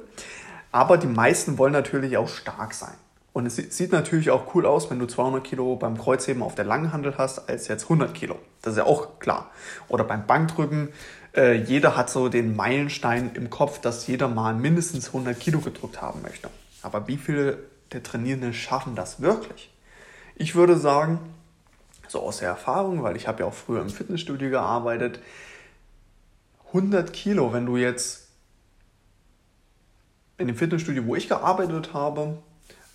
Aber 0.75 0.97
die 0.97 1.07
meisten 1.07 1.57
wollen 1.57 1.71
natürlich 1.71 2.17
auch 2.17 2.27
stark 2.27 2.73
sein. 2.73 2.95
Und 3.31 3.45
es 3.45 3.55
sieht 3.55 3.93
natürlich 3.93 4.29
auch 4.29 4.53
cool 4.53 4.65
aus, 4.65 4.89
wenn 4.89 4.99
du 4.99 5.05
200 5.05 5.41
Kilo 5.41 5.77
beim 5.77 5.97
Kreuzheben 5.97 6.43
auf 6.43 6.53
der 6.53 6.65
langen 6.65 6.91
Handel 6.91 7.17
hast, 7.17 7.47
als 7.47 7.69
jetzt 7.69 7.83
100 7.83 8.13
Kilo. 8.13 8.37
Das 8.61 8.73
ist 8.73 8.79
ja 8.79 8.83
auch 8.83 9.19
klar. 9.19 9.51
Oder 9.87 10.03
beim 10.03 10.27
Bankdrücken. 10.27 10.89
Äh, 11.33 11.53
jeder 11.61 11.95
hat 11.95 12.09
so 12.09 12.27
den 12.27 12.57
Meilenstein 12.57 13.31
im 13.35 13.49
Kopf, 13.49 13.79
dass 13.79 14.05
jeder 14.07 14.27
mal 14.27 14.53
mindestens 14.53 15.07
100 15.07 15.39
Kilo 15.39 15.59
gedrückt 15.59 16.01
haben 16.01 16.21
möchte. 16.23 16.49
Aber 16.81 17.07
wie 17.07 17.15
viele 17.15 17.57
der 17.93 18.03
Trainierenden 18.03 18.53
schaffen 18.53 18.95
das 18.95 19.21
wirklich? 19.21 19.73
Ich 20.35 20.55
würde 20.55 20.75
sagen, 20.75 21.19
so 22.09 22.19
aus 22.19 22.39
der 22.39 22.49
Erfahrung, 22.49 23.01
weil 23.01 23.15
ich 23.15 23.29
habe 23.29 23.43
ja 23.43 23.45
auch 23.45 23.53
früher 23.53 23.81
im 23.81 23.89
Fitnessstudio 23.89 24.49
gearbeitet, 24.49 25.21
100 26.67 27.13
Kilo, 27.13 27.53
wenn 27.53 27.65
du 27.65 27.77
jetzt 27.77 28.24
in 30.37 30.47
dem 30.47 30.55
Fitnessstudio, 30.55 31.05
wo 31.05 31.15
ich 31.15 31.29
gearbeitet 31.29 31.93
habe, 31.93 32.37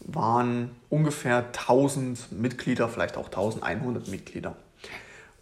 waren 0.00 0.70
ungefähr 0.88 1.47
1000 1.47 2.32
Mitglieder, 2.32 2.88
vielleicht 2.88 3.16
auch 3.16 3.26
1100 3.26 4.09
Mitglieder. 4.09 4.56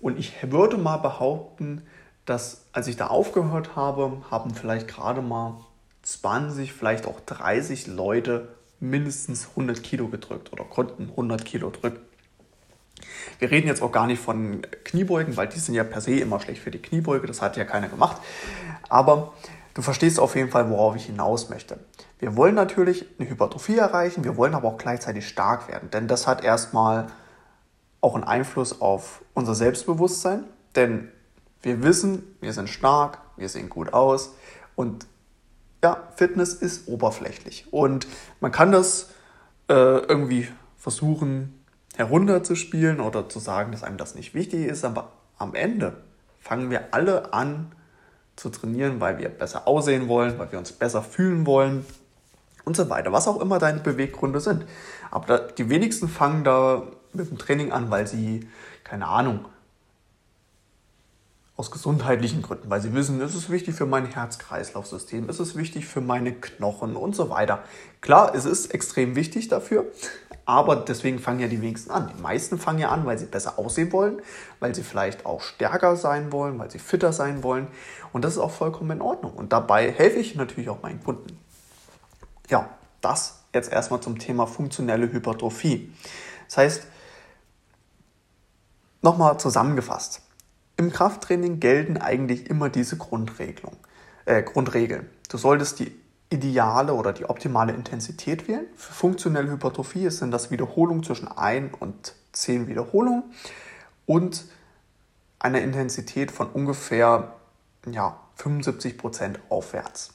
Und 0.01 0.19
ich 0.19 0.35
würde 0.51 0.77
mal 0.77 0.99
behaupten, 0.99 1.83
dass 2.25 2.67
als 2.73 2.87
ich 2.87 2.97
da 2.97 3.07
aufgehört 3.07 3.75
habe, 3.75 4.23
haben 4.31 4.55
vielleicht 4.55 4.87
gerade 4.87 5.23
mal 5.23 5.61
20, 6.03 6.73
vielleicht 6.73 7.07
auch 7.07 7.21
30 7.21 7.87
Leute 7.87 8.49
mindestens 8.81 9.49
100 9.51 9.83
Kilo 9.83 10.09
gedrückt 10.09 10.53
oder 10.53 10.65
konnten 10.65 11.11
100 11.11 11.45
Kilo 11.45 11.71
drücken. 11.71 12.01
Wir 13.39 13.51
reden 13.51 13.67
jetzt 13.67 13.83
auch 13.83 13.93
gar 13.93 14.07
nicht 14.07 14.21
von 14.21 14.63
Kniebeugen, 14.85 15.37
weil 15.37 15.49
die 15.49 15.59
sind 15.59 15.75
ja 15.75 15.85
per 15.85 16.01
se 16.01 16.19
immer 16.19 16.41
schlecht 16.41 16.63
für 16.63 16.71
die 16.71 16.81
Kniebeuge, 16.83 17.27
das 17.27 17.43
hat 17.43 17.57
ja 17.57 17.65
keiner 17.65 17.89
gemacht. 17.89 18.21
Aber 18.89 19.35
du 19.75 19.83
verstehst 19.83 20.19
auf 20.19 20.37
jeden 20.37 20.51
Fall, 20.51 20.71
worauf 20.71 20.97
ich 20.97 21.07
hinaus 21.07 21.49
möchte. 21.49 21.79
Wir 22.19 22.37
wollen 22.37 22.55
natürlich 22.55 23.07
eine 23.19 23.29
Hypertrophie 23.29 23.77
erreichen, 23.77 24.25
wir 24.25 24.37
wollen 24.37 24.55
aber 24.55 24.69
auch 24.69 24.79
gleichzeitig 24.79 25.29
stark 25.29 25.69
werden, 25.69 25.91
denn 25.91 26.09
das 26.09 26.27
hat 26.27 26.43
erstmal 26.43 27.07
auch 28.01 28.15
einen 28.15 28.25
Einfluss 28.25 28.81
auf 28.81 29.23
unser 29.35 29.55
Selbstbewusstsein, 29.55 30.45
denn 30.75 31.09
wir 31.63 31.83
wissen, 31.83 32.37
wir 32.41 32.53
sind 32.53 32.69
stark, 32.69 33.19
wir 33.37 33.49
sehen 33.49 33.69
gut 33.69 33.93
aus 33.93 34.35
und 34.75 35.07
ja, 35.83 36.09
Fitness 36.17 36.55
ist 36.55 36.89
oberflächlich. 36.89 37.73
Und 37.73 38.09
man 38.41 38.51
kann 38.51 38.73
das 38.73 39.11
äh, 39.69 39.75
irgendwie 39.75 40.49
versuchen 40.77 41.65
herunterzuspielen 41.97 43.01
oder 43.01 43.29
zu 43.29 43.39
sagen, 43.39 43.73
dass 43.73 43.83
einem 43.85 43.97
das 43.97 44.15
nicht 44.15 44.35
wichtig 44.35 44.67
ist, 44.67 44.85
aber 44.85 45.13
am 45.37 45.55
Ende 45.55 45.97
fangen 46.41 46.71
wir 46.71 46.95
alle 46.95 47.33
an 47.33 47.73
zu 48.37 48.51
trainieren, 48.51 49.01
weil 49.01 49.19
wir 49.19 49.29
besser 49.29 49.67
aussehen 49.67 50.09
wollen, 50.09 50.39
weil 50.39 50.51
wir 50.53 50.59
uns 50.59 50.73
besser 50.73 51.03
fühlen 51.03 51.47
wollen 51.47 51.85
und 52.69 52.77
so 52.77 52.89
weiter. 52.89 53.13
Was 53.13 53.27
auch 53.27 53.41
immer 53.41 53.59
deine 53.59 53.81
Beweggründe 53.81 54.41
sind. 54.41 54.65
Aber 55.11 55.39
die 55.39 55.69
wenigsten 55.69 56.09
fangen 56.09 56.45
da 56.45 56.83
mit 57.13 57.31
dem 57.31 57.39
Training 57.39 57.73
an, 57.73 57.91
weil 57.91 58.07
sie, 58.07 58.49
keine 58.85 59.09
Ahnung, 59.09 59.47
aus 61.57 61.73
gesundheitlichen 61.73 62.43
Gründen, 62.43 62.71
weil 62.71 62.81
sie 62.81 62.95
wissen, 62.95 63.21
es 63.21 63.35
ist 63.35 63.51
wichtig 63.51 63.75
für 63.75 63.87
mein 63.87 64.07
Herz-Kreislauf-System, 64.07 65.29
es 65.29 65.41
ist 65.41 65.57
wichtig 65.57 65.87
für 65.87 66.01
meine 66.01 66.33
Knochen 66.33 66.95
und 66.95 67.17
so 67.17 67.31
weiter. 67.31 67.65
Klar, 68.01 68.33
es 68.37 68.45
ist 68.45 68.73
extrem 68.73 69.17
wichtig 69.17 69.49
dafür, 69.49 69.87
aber 70.45 70.77
deswegen 70.77 71.19
fangen 71.19 71.41
ja 71.41 71.49
die 71.49 71.61
wenigsten 71.61 71.91
an. 71.91 72.13
Die 72.17 72.23
meisten 72.23 72.59
fangen 72.59 72.79
ja 72.79 72.91
an, 72.91 73.07
weil 73.07 73.19
sie 73.19 73.27
besser 73.27 73.59
aussehen 73.59 73.93
wollen, 73.93 74.23
weil 74.61 74.73
sie 74.73 74.85
vielleicht 74.85 75.27
auch 75.27 75.41
stärker 75.41 75.97
sein 75.97 76.31
wollen, 76.31 76.61
weil 76.61 76.71
sie 76.71 76.79
fitter 76.79 77.13
sein 77.13 77.43
wollen. 77.43 77.67
Und 78.13 78.25
das 78.25 78.35
ist 78.35 78.39
auch 78.39 78.53
vollkommen 78.53 78.93
in 78.93 79.03
Ordnung. 79.03 79.33
Und 79.33 79.53
dabei 79.53 79.91
helfe 79.91 80.21
ich 80.21 80.37
natürlich 80.37 80.69
auch 80.69 80.83
meinen 80.83 81.03
Kunden. 81.03 81.39
Ja, 82.49 82.69
das 83.01 83.39
jetzt 83.55 83.73
erstmal 83.73 84.01
zum 84.01 84.19
Thema 84.19 84.47
funktionelle 84.47 85.11
Hypertrophie. 85.13 85.93
Das 86.47 86.57
heißt, 86.59 86.87
nochmal 89.03 89.39
zusammengefasst. 89.39 90.23
Im 90.77 90.93
Krafttraining 90.93 91.61
gelten 91.61 91.97
eigentlich 91.97 92.49
immer 92.49 92.69
diese 92.69 92.97
Grundregelung, 92.97 93.77
äh, 94.27 94.43
Grundregeln. 94.43 95.09
Du 95.29 95.37
solltest 95.37 95.81
die 95.81 95.93
ideale 96.31 96.95
oder 96.95 97.13
die 97.13 97.25
optimale 97.25 97.73
Intensität 97.73 98.49
wählen. 98.49 98.67
Für 98.77 98.93
funktionelle 98.93 99.51
Hypertrophie 99.51 100.11
sind 100.11 100.31
das 100.31 100.51
Wiederholungen 100.51 101.03
zwischen 101.03 101.29
1 101.29 101.75
und 101.81 102.15
10 102.33 102.69
Wiederholungen 102.69 103.25
und 104.07 104.45
eine 105.39 105.61
Intensität 105.61 106.31
von 106.31 106.49
ungefähr 106.49 107.35
ja, 107.91 108.21
75% 108.39 109.37
aufwärts. 109.49 110.15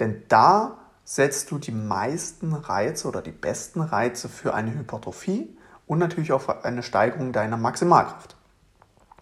Denn 0.00 0.22
da 0.28 0.76
setzt 1.10 1.50
du 1.50 1.56
die 1.56 1.72
meisten 1.72 2.52
Reize 2.52 3.08
oder 3.08 3.22
die 3.22 3.32
besten 3.32 3.80
Reize 3.80 4.28
für 4.28 4.52
eine 4.52 4.74
Hypertrophie 4.74 5.48
und 5.86 5.98
natürlich 5.98 6.32
auch 6.32 6.42
für 6.42 6.66
eine 6.66 6.82
Steigerung 6.82 7.32
deiner 7.32 7.56
Maximalkraft. 7.56 8.36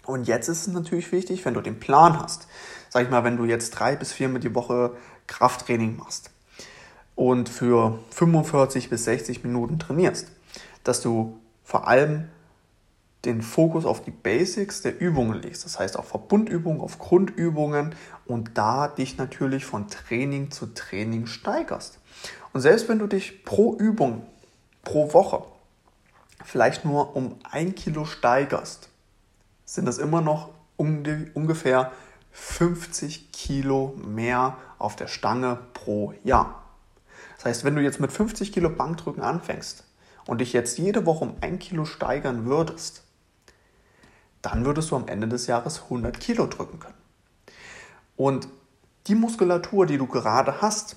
Und 0.04 0.26
jetzt 0.26 0.48
ist 0.48 0.66
es 0.66 0.72
natürlich 0.72 1.12
wichtig, 1.12 1.44
wenn 1.44 1.54
du 1.54 1.60
den 1.60 1.78
Plan 1.78 2.20
hast, 2.20 2.48
sag 2.88 3.04
ich 3.04 3.10
mal, 3.10 3.22
wenn 3.22 3.36
du 3.36 3.44
jetzt 3.44 3.70
drei 3.70 3.94
bis 3.94 4.12
viermal 4.12 4.40
die 4.40 4.52
Woche 4.52 4.96
Krafttraining 5.28 5.96
machst 5.96 6.32
und 7.14 7.48
für 7.48 8.00
45 8.10 8.90
bis 8.90 9.04
60 9.04 9.44
Minuten 9.44 9.78
trainierst, 9.78 10.32
dass 10.82 11.02
du 11.02 11.38
vor 11.62 11.86
allem 11.86 12.28
den 13.26 13.42
Fokus 13.42 13.84
auf 13.84 14.02
die 14.02 14.10
Basics 14.10 14.82
der 14.82 14.98
Übungen 15.00 15.42
legst. 15.42 15.64
Das 15.64 15.78
heißt 15.78 15.98
auf 15.98 16.08
Verbundübungen, 16.08 16.80
auf 16.80 16.98
Grundübungen 16.98 17.94
und 18.24 18.56
da 18.56 18.88
dich 18.88 19.18
natürlich 19.18 19.64
von 19.64 19.88
Training 19.88 20.50
zu 20.50 20.66
Training 20.72 21.26
steigerst. 21.26 21.98
Und 22.52 22.60
selbst 22.62 22.88
wenn 22.88 22.98
du 22.98 23.06
dich 23.06 23.44
pro 23.44 23.76
Übung, 23.76 24.26
pro 24.82 25.12
Woche 25.12 25.42
vielleicht 26.44 26.84
nur 26.84 27.16
um 27.16 27.36
ein 27.50 27.74
Kilo 27.74 28.04
steigerst, 28.04 28.88
sind 29.64 29.84
das 29.86 29.98
immer 29.98 30.20
noch 30.20 30.50
ungefähr 30.76 31.92
50 32.32 33.32
Kilo 33.32 33.94
mehr 34.06 34.56
auf 34.78 34.94
der 34.94 35.08
Stange 35.08 35.58
pro 35.74 36.14
Jahr. 36.22 36.62
Das 37.36 37.46
heißt, 37.46 37.64
wenn 37.64 37.74
du 37.74 37.82
jetzt 37.82 37.98
mit 37.98 38.12
50 38.12 38.52
Kilo 38.52 38.70
Bankdrücken 38.70 39.22
anfängst 39.22 39.84
und 40.26 40.40
dich 40.40 40.52
jetzt 40.52 40.78
jede 40.78 41.06
Woche 41.06 41.24
um 41.24 41.36
ein 41.40 41.58
Kilo 41.58 41.84
steigern 41.84 42.44
würdest, 42.44 43.02
dann 44.46 44.64
würdest 44.64 44.92
du 44.92 44.96
am 44.96 45.08
Ende 45.08 45.26
des 45.26 45.48
Jahres 45.48 45.82
100 45.84 46.20
Kilo 46.20 46.46
drücken 46.46 46.78
können. 46.78 46.94
Und 48.16 48.46
die 49.08 49.16
Muskulatur, 49.16 49.86
die 49.86 49.98
du 49.98 50.06
gerade 50.06 50.60
hast, 50.60 50.94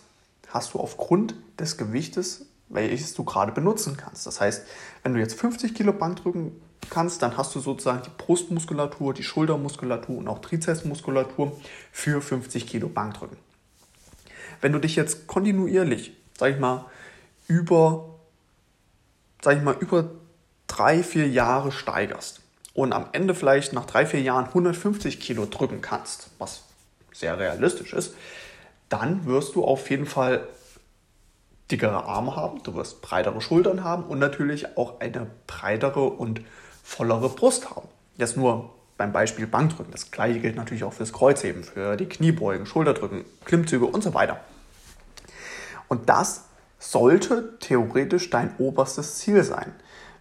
hast 0.49 0.75
du 0.75 0.79
aufgrund 0.79 1.33
des 1.59 1.75
Gewichtes, 1.75 2.45
welches 2.69 3.15
du 3.15 3.23
gerade 3.23 3.51
benutzen 3.51 3.97
kannst. 3.97 4.27
Das 4.27 4.39
heißt, 4.39 4.65
wenn 5.01 5.15
du 5.15 5.19
jetzt 5.19 5.33
50 5.33 5.73
Kilo 5.73 5.93
Bank 5.93 6.17
drücken 6.17 6.61
kannst, 6.91 7.23
dann 7.23 7.37
hast 7.37 7.55
du 7.55 7.59
sozusagen 7.59 8.03
die 8.03 8.11
Brustmuskulatur, 8.23 9.15
die 9.15 9.23
Schultermuskulatur 9.23 10.19
und 10.19 10.27
auch 10.27 10.39
Trizepsmuskulatur 10.39 11.59
für 11.91 12.21
50 12.21 12.67
Kilo 12.67 12.87
Bankdrücken. 12.87 13.37
Wenn 14.61 14.73
du 14.73 14.79
dich 14.79 14.95
jetzt 14.95 15.25
kontinuierlich, 15.25 16.15
sag 16.37 16.51
ich 16.53 16.59
mal, 16.59 16.85
über, 17.47 18.13
sag 19.41 19.57
ich 19.57 19.63
mal, 19.63 19.75
über 19.79 20.11
drei, 20.67 21.01
vier 21.01 21.27
Jahre 21.27 21.71
steigerst 21.71 22.41
und 22.79 22.93
am 22.93 23.07
Ende 23.11 23.35
vielleicht 23.35 23.73
nach 23.73 23.85
drei, 23.85 24.05
vier 24.05 24.21
Jahren 24.21 24.45
150 24.45 25.19
Kilo 25.19 25.45
drücken 25.45 25.81
kannst, 25.81 26.29
was 26.39 26.63
sehr 27.11 27.37
realistisch 27.37 27.91
ist, 27.91 28.15
dann 28.87 29.25
wirst 29.25 29.55
du 29.55 29.65
auf 29.65 29.89
jeden 29.89 30.05
Fall 30.05 30.47
dickere 31.69 32.05
Arme 32.05 32.37
haben, 32.37 32.63
du 32.63 32.75
wirst 32.75 33.01
breitere 33.01 33.41
Schultern 33.41 33.83
haben 33.83 34.05
und 34.05 34.17
natürlich 34.17 34.77
auch 34.77 35.01
eine 35.01 35.27
breitere 35.45 36.05
und 36.05 36.39
vollere 36.81 37.27
Brust 37.27 37.69
haben. 37.69 37.89
Jetzt 38.15 38.37
nur 38.37 38.73
beim 38.95 39.11
Beispiel 39.11 39.45
Bankdrücken. 39.45 39.91
Das 39.91 40.09
gleiche 40.09 40.39
gilt 40.39 40.55
natürlich 40.55 40.85
auch 40.85 40.93
fürs 40.93 41.11
Kreuzheben, 41.11 41.65
für 41.65 41.97
die 41.97 42.07
Kniebeugen, 42.07 42.65
Schulterdrücken, 42.65 43.25
Klimmzüge 43.43 43.87
und 43.87 44.03
so 44.03 44.13
weiter. 44.13 44.39
Und 45.89 46.07
das 46.07 46.45
sollte 46.79 47.59
theoretisch 47.59 48.29
dein 48.29 48.55
oberstes 48.57 49.17
Ziel 49.17 49.43
sein. 49.43 49.75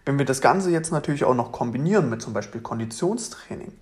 Wenn 0.05 0.17
wir 0.17 0.25
das 0.25 0.41
Ganze 0.41 0.71
jetzt 0.71 0.91
natürlich 0.91 1.23
auch 1.23 1.35
noch 1.35 1.51
kombinieren 1.51 2.09
mit 2.09 2.21
zum 2.21 2.33
Beispiel 2.33 2.61
Konditionstraining, 2.61 3.73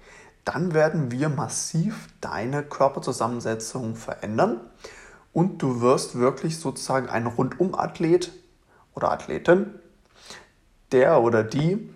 dann 0.45 0.73
werden 0.73 1.11
wir 1.11 1.29
massiv 1.29 2.07
deine 2.21 2.63
Körperzusammensetzung 2.63 3.95
verändern 3.95 4.61
und 5.33 5.61
du 5.61 5.81
wirst 5.81 6.17
wirklich 6.17 6.59
sozusagen 6.59 7.09
ein 7.09 7.27
Rundum-Athlet 7.27 8.31
oder 8.95 9.11
Athletin, 9.11 9.75
der 10.91 11.21
oder 11.21 11.43
die 11.43 11.93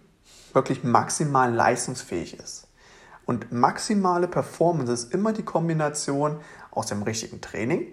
wirklich 0.54 0.84
maximal 0.84 1.54
leistungsfähig 1.54 2.38
ist. 2.38 2.68
Und 3.26 3.52
maximale 3.52 4.28
Performance 4.28 4.92
ist 4.92 5.14
immer 5.14 5.32
die 5.32 5.44
Kombination 5.44 6.40
aus 6.72 6.88
dem 6.88 7.04
richtigen 7.04 7.40
Training, 7.40 7.88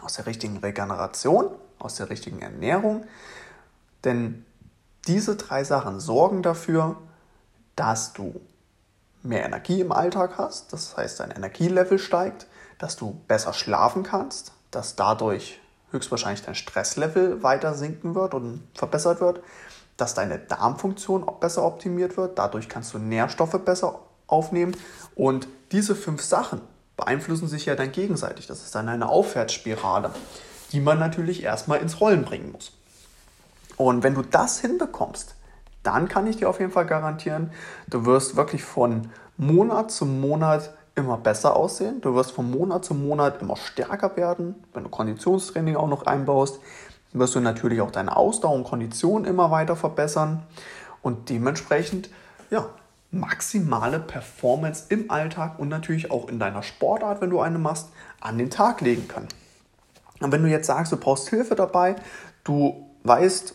aus 0.00 0.14
der 0.14 0.26
richtigen 0.26 0.56
Regeneration, 0.56 1.50
aus 1.78 1.96
der 1.96 2.08
richtigen 2.08 2.40
Ernährung. 2.40 3.04
Denn 4.04 4.46
diese 5.06 5.36
drei 5.36 5.64
Sachen 5.64 6.00
sorgen 6.00 6.42
dafür, 6.42 6.96
dass 7.76 8.12
du 8.12 8.40
mehr 9.22 9.44
Energie 9.44 9.80
im 9.80 9.92
Alltag 9.92 10.38
hast, 10.38 10.72
das 10.72 10.96
heißt 10.96 11.20
dein 11.20 11.30
Energielevel 11.30 11.98
steigt, 11.98 12.46
dass 12.78 12.96
du 12.96 13.20
besser 13.28 13.52
schlafen 13.52 14.02
kannst, 14.02 14.52
dass 14.70 14.96
dadurch 14.96 15.60
höchstwahrscheinlich 15.90 16.42
dein 16.42 16.54
Stresslevel 16.54 17.42
weiter 17.42 17.74
sinken 17.74 18.14
wird 18.14 18.34
und 18.34 18.62
verbessert 18.74 19.20
wird, 19.20 19.42
dass 19.96 20.14
deine 20.14 20.38
Darmfunktion 20.38 21.26
besser 21.40 21.64
optimiert 21.64 22.16
wird, 22.16 22.38
dadurch 22.38 22.68
kannst 22.68 22.94
du 22.94 22.98
Nährstoffe 22.98 23.58
besser 23.64 24.00
aufnehmen 24.26 24.76
und 25.14 25.48
diese 25.72 25.94
fünf 25.94 26.22
Sachen 26.22 26.60
beeinflussen 26.96 27.48
sich 27.48 27.66
ja 27.66 27.74
dann 27.74 27.92
gegenseitig. 27.92 28.46
Das 28.46 28.62
ist 28.62 28.74
dann 28.74 28.88
eine 28.88 29.08
Aufwärtsspirale, 29.08 30.10
die 30.72 30.80
man 30.80 30.98
natürlich 30.98 31.42
erstmal 31.42 31.80
ins 31.80 32.00
Rollen 32.00 32.24
bringen 32.24 32.52
muss. 32.52 32.72
Und 33.80 34.02
wenn 34.02 34.14
du 34.14 34.20
das 34.20 34.60
hinbekommst, 34.60 35.36
dann 35.82 36.06
kann 36.06 36.26
ich 36.26 36.36
dir 36.36 36.50
auf 36.50 36.60
jeden 36.60 36.70
Fall 36.70 36.84
garantieren, 36.84 37.50
du 37.88 38.04
wirst 38.04 38.36
wirklich 38.36 38.62
von 38.62 39.08
Monat 39.38 39.90
zu 39.90 40.04
Monat 40.04 40.74
immer 40.96 41.16
besser 41.16 41.56
aussehen. 41.56 42.02
Du 42.02 42.14
wirst 42.14 42.32
von 42.32 42.50
Monat 42.50 42.84
zu 42.84 42.92
Monat 42.92 43.40
immer 43.40 43.56
stärker 43.56 44.18
werden. 44.18 44.54
Wenn 44.74 44.84
du 44.84 44.90
Konditionstraining 44.90 45.76
auch 45.76 45.88
noch 45.88 46.04
einbaust, 46.04 46.60
wirst 47.14 47.34
du 47.36 47.40
natürlich 47.40 47.80
auch 47.80 47.90
deine 47.90 48.14
Ausdauer 48.14 48.52
und 48.52 48.64
Kondition 48.64 49.24
immer 49.24 49.50
weiter 49.50 49.76
verbessern 49.76 50.42
und 51.00 51.30
dementsprechend 51.30 52.10
ja, 52.50 52.66
maximale 53.10 53.98
Performance 53.98 54.84
im 54.90 55.10
Alltag 55.10 55.58
und 55.58 55.68
natürlich 55.68 56.10
auch 56.10 56.28
in 56.28 56.38
deiner 56.38 56.62
Sportart, 56.62 57.22
wenn 57.22 57.30
du 57.30 57.40
eine 57.40 57.58
machst, 57.58 57.88
an 58.20 58.36
den 58.36 58.50
Tag 58.50 58.82
legen 58.82 59.08
können. 59.08 59.28
Und 60.20 60.32
wenn 60.32 60.42
du 60.42 60.50
jetzt 60.50 60.66
sagst, 60.66 60.92
du 60.92 60.98
brauchst 60.98 61.30
Hilfe 61.30 61.54
dabei, 61.54 61.96
du 62.44 62.86
weißt, 63.04 63.54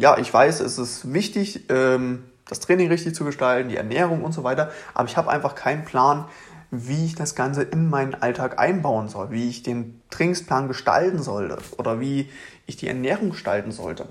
ja, 0.00 0.16
ich 0.18 0.32
weiß, 0.32 0.60
es 0.60 0.78
ist 0.78 1.12
wichtig, 1.12 1.68
ähm, 1.70 2.24
das 2.46 2.60
Training 2.60 2.88
richtig 2.88 3.14
zu 3.14 3.24
gestalten, 3.24 3.68
die 3.68 3.76
Ernährung 3.76 4.22
und 4.24 4.32
so 4.32 4.44
weiter, 4.44 4.70
aber 4.94 5.08
ich 5.08 5.16
habe 5.16 5.30
einfach 5.30 5.54
keinen 5.54 5.84
Plan, 5.84 6.24
wie 6.70 7.06
ich 7.06 7.14
das 7.14 7.34
Ganze 7.34 7.62
in 7.62 7.88
meinen 7.88 8.14
Alltag 8.14 8.58
einbauen 8.58 9.08
soll, 9.08 9.30
wie 9.30 9.48
ich 9.48 9.62
den 9.62 10.00
Trainingsplan 10.10 10.68
gestalten 10.68 11.22
sollte 11.22 11.58
oder 11.78 12.00
wie 12.00 12.30
ich 12.66 12.76
die 12.76 12.88
Ernährung 12.88 13.30
gestalten 13.30 13.72
sollte. 13.72 14.06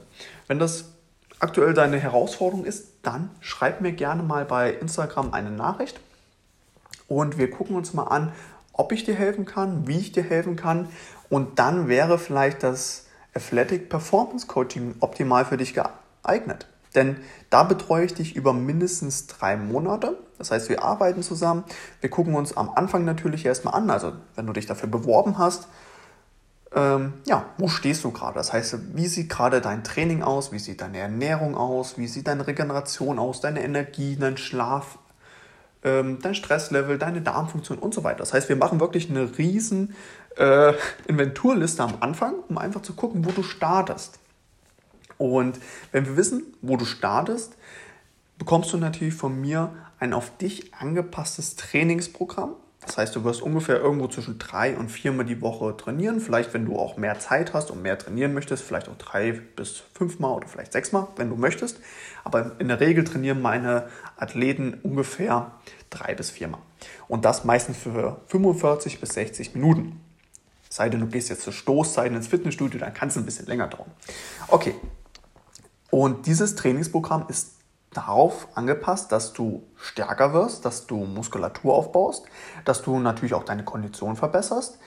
Wenn 0.48 0.60
das 0.60 0.86
aktuell 1.40 1.74
deine 1.74 2.00
Herausforderung 2.00 2.66
ist, 2.66 2.88
dann 3.04 3.30
schreib 3.42 3.82
mir 3.82 3.92
gerne 3.92 4.24
mal 4.24 4.44
bei 4.44 4.74
Instagram 4.74 5.34
eine 5.34 5.52
Nachricht 5.52 6.00
und 7.08 7.38
wir 7.38 7.50
gucken 7.50 7.76
uns 7.76 7.94
mal 7.94 8.06
an, 8.06 8.32
ob 8.74 8.92
ich 8.92 9.04
dir 9.04 9.16
helfen 9.16 9.46
kann, 9.46 9.88
wie 9.88 10.00
ich 10.00 10.12
dir 10.12 10.24
helfen 10.24 10.56
kann 10.56 10.90
und 11.30 11.60
dann 11.60 11.88
wäre 11.88 12.18
vielleicht 12.18 12.64
das 12.64 13.07
Athletic 13.38 13.90
Performance 13.90 14.48
Coaching 14.48 14.96
optimal 15.00 15.46
für 15.46 15.58
dich 15.58 15.74
geeignet. 15.74 16.68
Denn 16.96 17.18
da 17.50 17.64
betreue 17.64 18.06
ich 18.06 18.14
dich 18.16 18.36
über 18.36 18.54
mindestens 18.54 19.28
drei 19.28 19.56
Monate. 19.56 20.18
Das 20.38 20.52
heißt, 20.52 20.70
wir 20.70 20.84
arbeiten 20.84 21.22
zusammen. 21.22 21.64
Wir 22.02 22.10
gucken 22.10 22.36
uns 22.36 22.58
am 22.58 22.70
Anfang 22.70 23.06
natürlich 23.06 23.46
erstmal 23.46 23.76
an. 23.76 23.90
Also, 23.90 24.14
wenn 24.36 24.48
du 24.48 24.54
dich 24.54 24.66
dafür 24.66 24.90
beworben 24.90 25.38
hast, 25.38 25.68
ähm, 26.74 27.14
ja, 27.26 27.46
wo 27.58 27.68
stehst 27.68 28.04
du 28.04 28.12
gerade? 28.12 28.34
Das 28.34 28.52
heißt, 28.52 28.96
wie 28.96 29.08
sieht 29.08 29.30
gerade 29.30 29.62
dein 29.62 29.84
Training 29.84 30.24
aus? 30.24 30.52
Wie 30.52 30.60
sieht 30.60 30.82
deine 30.82 30.98
Ernährung 30.98 31.56
aus? 31.56 31.98
Wie 31.98 32.08
sieht 32.08 32.28
deine 32.28 32.48
Regeneration 32.48 33.20
aus? 33.20 33.42
Deine 33.42 33.64
Energie, 33.64 34.18
dein 34.20 34.38
Schlaf, 34.38 34.98
ähm, 35.84 36.20
dein 36.22 36.36
Stresslevel, 36.36 36.98
deine 36.98 37.22
Darmfunktion 37.22 37.78
und 37.78 37.94
so 37.94 38.04
weiter. 38.04 38.20
Das 38.20 38.34
heißt, 38.34 38.50
wir 38.50 38.56
machen 38.56 38.80
wirklich 38.80 39.10
eine 39.10 39.38
riesen 39.38 39.96
äh, 40.38 40.74
Inventurliste 41.08 41.84
am 41.84 41.96
Anfang, 42.00 42.36
um 42.48 42.58
einfach 42.58 42.82
zu 42.82 42.94
gucken, 42.94 43.26
wo 43.26 43.32
du 43.32 43.44
startest. 43.44 44.20
Und 45.18 45.60
wenn 45.92 46.06
wir 46.06 46.18
wissen, 46.18 46.44
wo 46.62 46.78
du 46.78 46.86
startest, 46.86 47.58
bekommst 48.38 48.72
du 48.74 48.78
natürlich 48.78 49.16
von 49.16 49.40
mir 49.40 49.74
ein 50.00 50.14
auf 50.14 50.38
dich 50.38 50.74
angepasstes 50.76 51.56
Trainingsprogramm. 51.56 52.54
Das 52.86 52.98
heißt, 52.98 53.16
du 53.16 53.24
wirst 53.24 53.42
ungefähr 53.42 53.82
irgendwo 53.82 54.08
zwischen 54.08 54.40
drei 54.40 54.78
und 54.78 54.90
viermal 54.90 55.26
die 55.26 55.42
Woche 55.42 55.76
trainieren. 55.76 56.22
Vielleicht, 56.22 56.54
wenn 56.54 56.66
du 56.66 56.78
auch 56.78 56.96
mehr 56.96 57.20
Zeit 57.20 57.54
hast 57.54 57.70
und 57.70 57.82
mehr 57.82 57.98
trainieren 57.98 58.34
möchtest, 58.34 58.64
vielleicht 58.64 58.88
auch 58.88 58.98
drei 58.98 59.34
bis 59.34 59.84
fünfmal 59.94 60.34
oder 60.38 60.48
vielleicht 60.48 60.72
sechsmal, 60.72 61.08
wenn 61.18 61.30
du 61.30 61.36
möchtest. 61.36 61.82
Aber 62.28 62.60
in 62.60 62.68
der 62.68 62.82
Regel 62.82 63.06
trainieren 63.06 63.42
meine 63.42 63.88
Athleten 64.18 64.82
ungefähr 64.84 65.54
drei 65.90 66.14
bis 66.14 66.30
viermal. 66.30 66.60
Und 67.08 67.24
das 67.24 67.46
meistens 67.46 67.78
für 67.78 68.20
45 68.28 69.00
bis 69.00 69.14
60 69.14 69.56
Minuten. 69.56 70.02
Sei 70.70 70.90
denn, 70.90 71.00
du 71.00 71.08
gehst 71.08 71.30
jetzt 71.30 71.44
zur 71.44 71.54
Stoßzeiten 71.54 72.18
ins 72.18 72.28
Fitnessstudio, 72.28 72.82
dann 72.82 72.94
kann 72.94 73.08
es 73.08 73.16
ein 73.16 73.24
bisschen 73.24 73.46
länger 73.46 73.68
dauern. 73.68 73.90
Okay. 74.50 74.76
Und 75.90 76.26
dieses 76.26 76.56
Trainingsprogramm 76.56 77.28
ist 77.30 77.54
darauf 77.92 78.50
angepasst, 78.56 79.14
dass 79.14 79.32
du 79.32 79.64
stärker 79.78 80.34
wirst, 80.34 80.66
dass 80.66 80.86
du 80.86 80.98
Muskulatur 80.98 81.76
aufbaust, 81.76 82.26
dass 82.66 82.82
du 82.82 83.00
natürlich 83.00 83.36
auch 83.36 83.46
deine 83.46 83.64
Kondition 83.64 84.18
verbesserst 84.18 84.80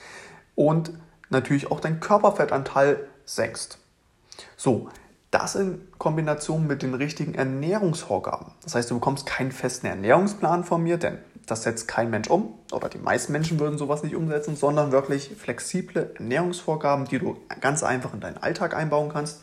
und 0.53 0.91
natürlich 1.31 1.71
auch 1.71 1.79
deinen 1.79 2.01
Körperfettanteil 2.01 3.07
senkst. 3.25 3.79
So, 4.57 4.89
das 5.31 5.55
in 5.55 5.81
Kombination 5.97 6.67
mit 6.67 6.81
den 6.81 6.93
richtigen 6.93 7.33
Ernährungsvorgaben. 7.33 8.47
Das 8.63 8.75
heißt, 8.75 8.91
du 8.91 8.95
bekommst 8.95 9.25
keinen 9.25 9.51
festen 9.51 9.87
Ernährungsplan 9.87 10.65
von 10.65 10.83
mir, 10.83 10.97
denn 10.97 11.19
das 11.47 11.63
setzt 11.63 11.87
kein 11.87 12.09
Mensch 12.09 12.29
um 12.29 12.53
oder 12.71 12.89
die 12.89 12.97
meisten 12.97 13.31
Menschen 13.31 13.59
würden 13.59 13.77
sowas 13.77 14.03
nicht 14.03 14.15
umsetzen, 14.15 14.55
sondern 14.55 14.91
wirklich 14.91 15.31
flexible 15.37 16.13
Ernährungsvorgaben, 16.17 17.05
die 17.05 17.19
du 17.19 17.37
ganz 17.61 17.81
einfach 17.81 18.13
in 18.13 18.19
deinen 18.19 18.37
Alltag 18.37 18.75
einbauen 18.75 19.09
kannst. 19.09 19.41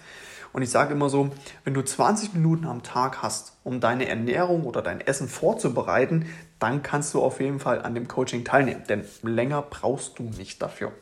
Und 0.52 0.62
ich 0.62 0.70
sage 0.70 0.94
immer 0.94 1.10
so, 1.10 1.30
wenn 1.64 1.74
du 1.74 1.82
20 1.82 2.34
Minuten 2.34 2.66
am 2.66 2.82
Tag 2.82 3.22
hast, 3.22 3.52
um 3.64 3.80
deine 3.80 4.08
Ernährung 4.08 4.64
oder 4.64 4.80
dein 4.82 5.00
Essen 5.00 5.28
vorzubereiten, 5.28 6.26
dann 6.58 6.82
kannst 6.82 7.12
du 7.14 7.22
auf 7.22 7.40
jeden 7.40 7.60
Fall 7.60 7.82
an 7.82 7.94
dem 7.94 8.08
Coaching 8.08 8.44
teilnehmen, 8.44 8.84
denn 8.88 9.04
länger 9.22 9.62
brauchst 9.62 10.18
du 10.18 10.24
nicht 10.24 10.62
dafür. 10.62 10.92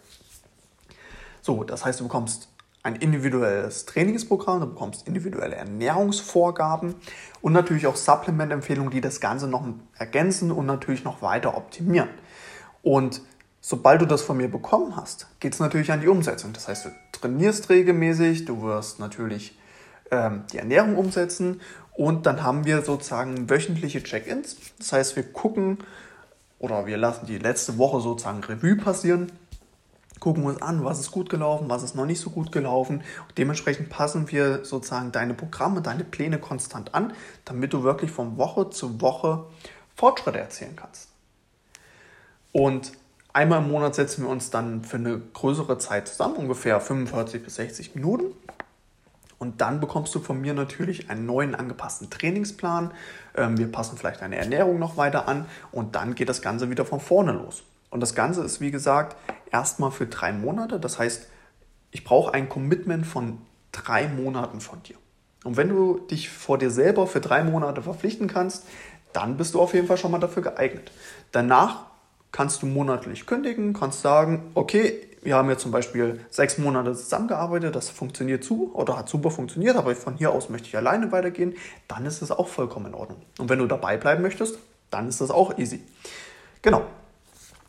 So, 1.42 1.62
das 1.62 1.84
heißt, 1.84 2.00
du 2.00 2.04
bekommst 2.04 2.48
ein 2.86 2.94
individuelles 2.94 3.84
Trainingsprogramm, 3.84 4.60
du 4.60 4.66
bekommst 4.68 5.08
individuelle 5.08 5.56
Ernährungsvorgaben 5.56 6.94
und 7.40 7.52
natürlich 7.52 7.88
auch 7.88 7.96
Supplement-Empfehlungen, 7.96 8.92
die 8.92 9.00
das 9.00 9.20
Ganze 9.20 9.48
noch 9.48 9.66
ergänzen 9.98 10.52
und 10.52 10.66
natürlich 10.66 11.02
noch 11.02 11.20
weiter 11.20 11.56
optimieren. 11.56 12.08
Und 12.82 13.22
sobald 13.60 14.02
du 14.02 14.06
das 14.06 14.22
von 14.22 14.36
mir 14.36 14.48
bekommen 14.48 14.94
hast, 14.94 15.26
geht 15.40 15.54
es 15.54 15.58
natürlich 15.58 15.90
an 15.90 16.00
die 16.00 16.06
Umsetzung. 16.06 16.52
Das 16.52 16.68
heißt, 16.68 16.84
du 16.84 16.90
trainierst 17.10 17.70
regelmäßig, 17.70 18.44
du 18.44 18.62
wirst 18.62 19.00
natürlich 19.00 19.58
ähm, 20.12 20.44
die 20.52 20.58
Ernährung 20.58 20.96
umsetzen 20.96 21.60
und 21.92 22.24
dann 22.24 22.44
haben 22.44 22.66
wir 22.66 22.82
sozusagen 22.82 23.50
wöchentliche 23.50 24.00
Check-ins. 24.00 24.58
Das 24.78 24.92
heißt, 24.92 25.16
wir 25.16 25.24
gucken 25.24 25.78
oder 26.60 26.86
wir 26.86 26.98
lassen 26.98 27.26
die 27.26 27.38
letzte 27.38 27.78
Woche 27.78 28.00
sozusagen 28.00 28.44
Revue 28.44 28.76
passieren, 28.76 29.32
gucken 30.20 30.44
uns 30.44 30.60
an, 30.62 30.84
was 30.84 31.00
ist 31.00 31.10
gut 31.10 31.30
gelaufen, 31.30 31.68
was 31.68 31.82
ist 31.82 31.94
noch 31.94 32.06
nicht 32.06 32.20
so 32.20 32.30
gut 32.30 32.52
gelaufen. 32.52 32.98
Und 33.28 33.38
dementsprechend 33.38 33.90
passen 33.90 34.30
wir 34.30 34.64
sozusagen 34.64 35.12
deine 35.12 35.34
Programme, 35.34 35.82
deine 35.82 36.04
Pläne 36.04 36.38
konstant 36.38 36.94
an, 36.94 37.12
damit 37.44 37.72
du 37.72 37.82
wirklich 37.82 38.10
von 38.10 38.36
Woche 38.36 38.70
zu 38.70 39.00
Woche 39.00 39.44
Fortschritte 39.94 40.38
erzielen 40.38 40.76
kannst. 40.76 41.08
Und 42.52 42.92
einmal 43.32 43.62
im 43.62 43.68
Monat 43.68 43.94
setzen 43.94 44.24
wir 44.24 44.30
uns 44.30 44.50
dann 44.50 44.84
für 44.84 44.96
eine 44.96 45.18
größere 45.18 45.78
Zeit 45.78 46.08
zusammen, 46.08 46.36
ungefähr 46.36 46.80
45 46.80 47.42
bis 47.42 47.56
60 47.56 47.94
Minuten 47.94 48.34
und 49.38 49.60
dann 49.60 49.80
bekommst 49.80 50.14
du 50.14 50.20
von 50.20 50.40
mir 50.40 50.54
natürlich 50.54 51.10
einen 51.10 51.26
neuen 51.26 51.54
angepassten 51.54 52.08
Trainingsplan. 52.10 52.92
Ähm, 53.36 53.58
wir 53.58 53.70
passen 53.70 53.98
vielleicht 53.98 54.22
deine 54.22 54.36
Ernährung 54.36 54.78
noch 54.78 54.96
weiter 54.96 55.28
an 55.28 55.46
und 55.72 55.94
dann 55.94 56.14
geht 56.14 56.28
das 56.28 56.40
Ganze 56.40 56.70
wieder 56.70 56.86
von 56.86 57.00
vorne 57.00 57.32
los. 57.32 57.62
Und 57.96 58.00
das 58.00 58.14
Ganze 58.14 58.42
ist, 58.42 58.60
wie 58.60 58.70
gesagt, 58.70 59.16
erstmal 59.50 59.90
für 59.90 60.04
drei 60.04 60.30
Monate. 60.30 60.78
Das 60.78 60.98
heißt, 60.98 61.28
ich 61.92 62.04
brauche 62.04 62.34
ein 62.34 62.50
Commitment 62.50 63.06
von 63.06 63.38
drei 63.72 64.06
Monaten 64.06 64.60
von 64.60 64.82
dir. 64.82 64.96
Und 65.44 65.56
wenn 65.56 65.70
du 65.70 66.00
dich 66.10 66.28
vor 66.28 66.58
dir 66.58 66.70
selber 66.70 67.06
für 67.06 67.22
drei 67.22 67.42
Monate 67.42 67.80
verpflichten 67.80 68.28
kannst, 68.28 68.66
dann 69.14 69.38
bist 69.38 69.54
du 69.54 69.62
auf 69.62 69.72
jeden 69.72 69.86
Fall 69.86 69.96
schon 69.96 70.10
mal 70.10 70.18
dafür 70.18 70.42
geeignet. 70.42 70.92
Danach 71.32 71.86
kannst 72.32 72.60
du 72.60 72.66
monatlich 72.66 73.24
kündigen, 73.24 73.72
kannst 73.72 74.02
sagen, 74.02 74.50
okay, 74.52 75.08
wir 75.22 75.34
haben 75.34 75.48
jetzt 75.48 75.62
zum 75.62 75.70
Beispiel 75.70 76.20
sechs 76.28 76.58
Monate 76.58 76.94
zusammengearbeitet, 76.94 77.74
das 77.74 77.88
funktioniert 77.88 78.44
zu 78.44 78.74
oder 78.74 78.98
hat 78.98 79.08
super 79.08 79.30
funktioniert, 79.30 79.74
aber 79.76 79.96
von 79.96 80.18
hier 80.18 80.32
aus 80.32 80.50
möchte 80.50 80.68
ich 80.68 80.76
alleine 80.76 81.12
weitergehen, 81.12 81.54
dann 81.88 82.04
ist 82.04 82.20
das 82.20 82.30
auch 82.30 82.48
vollkommen 82.48 82.88
in 82.88 82.94
Ordnung. 82.94 83.22
Und 83.38 83.48
wenn 83.48 83.58
du 83.58 83.66
dabei 83.66 83.96
bleiben 83.96 84.20
möchtest, 84.20 84.58
dann 84.90 85.08
ist 85.08 85.22
das 85.22 85.30
auch 85.30 85.56
easy. 85.56 85.80
Genau. 86.60 86.82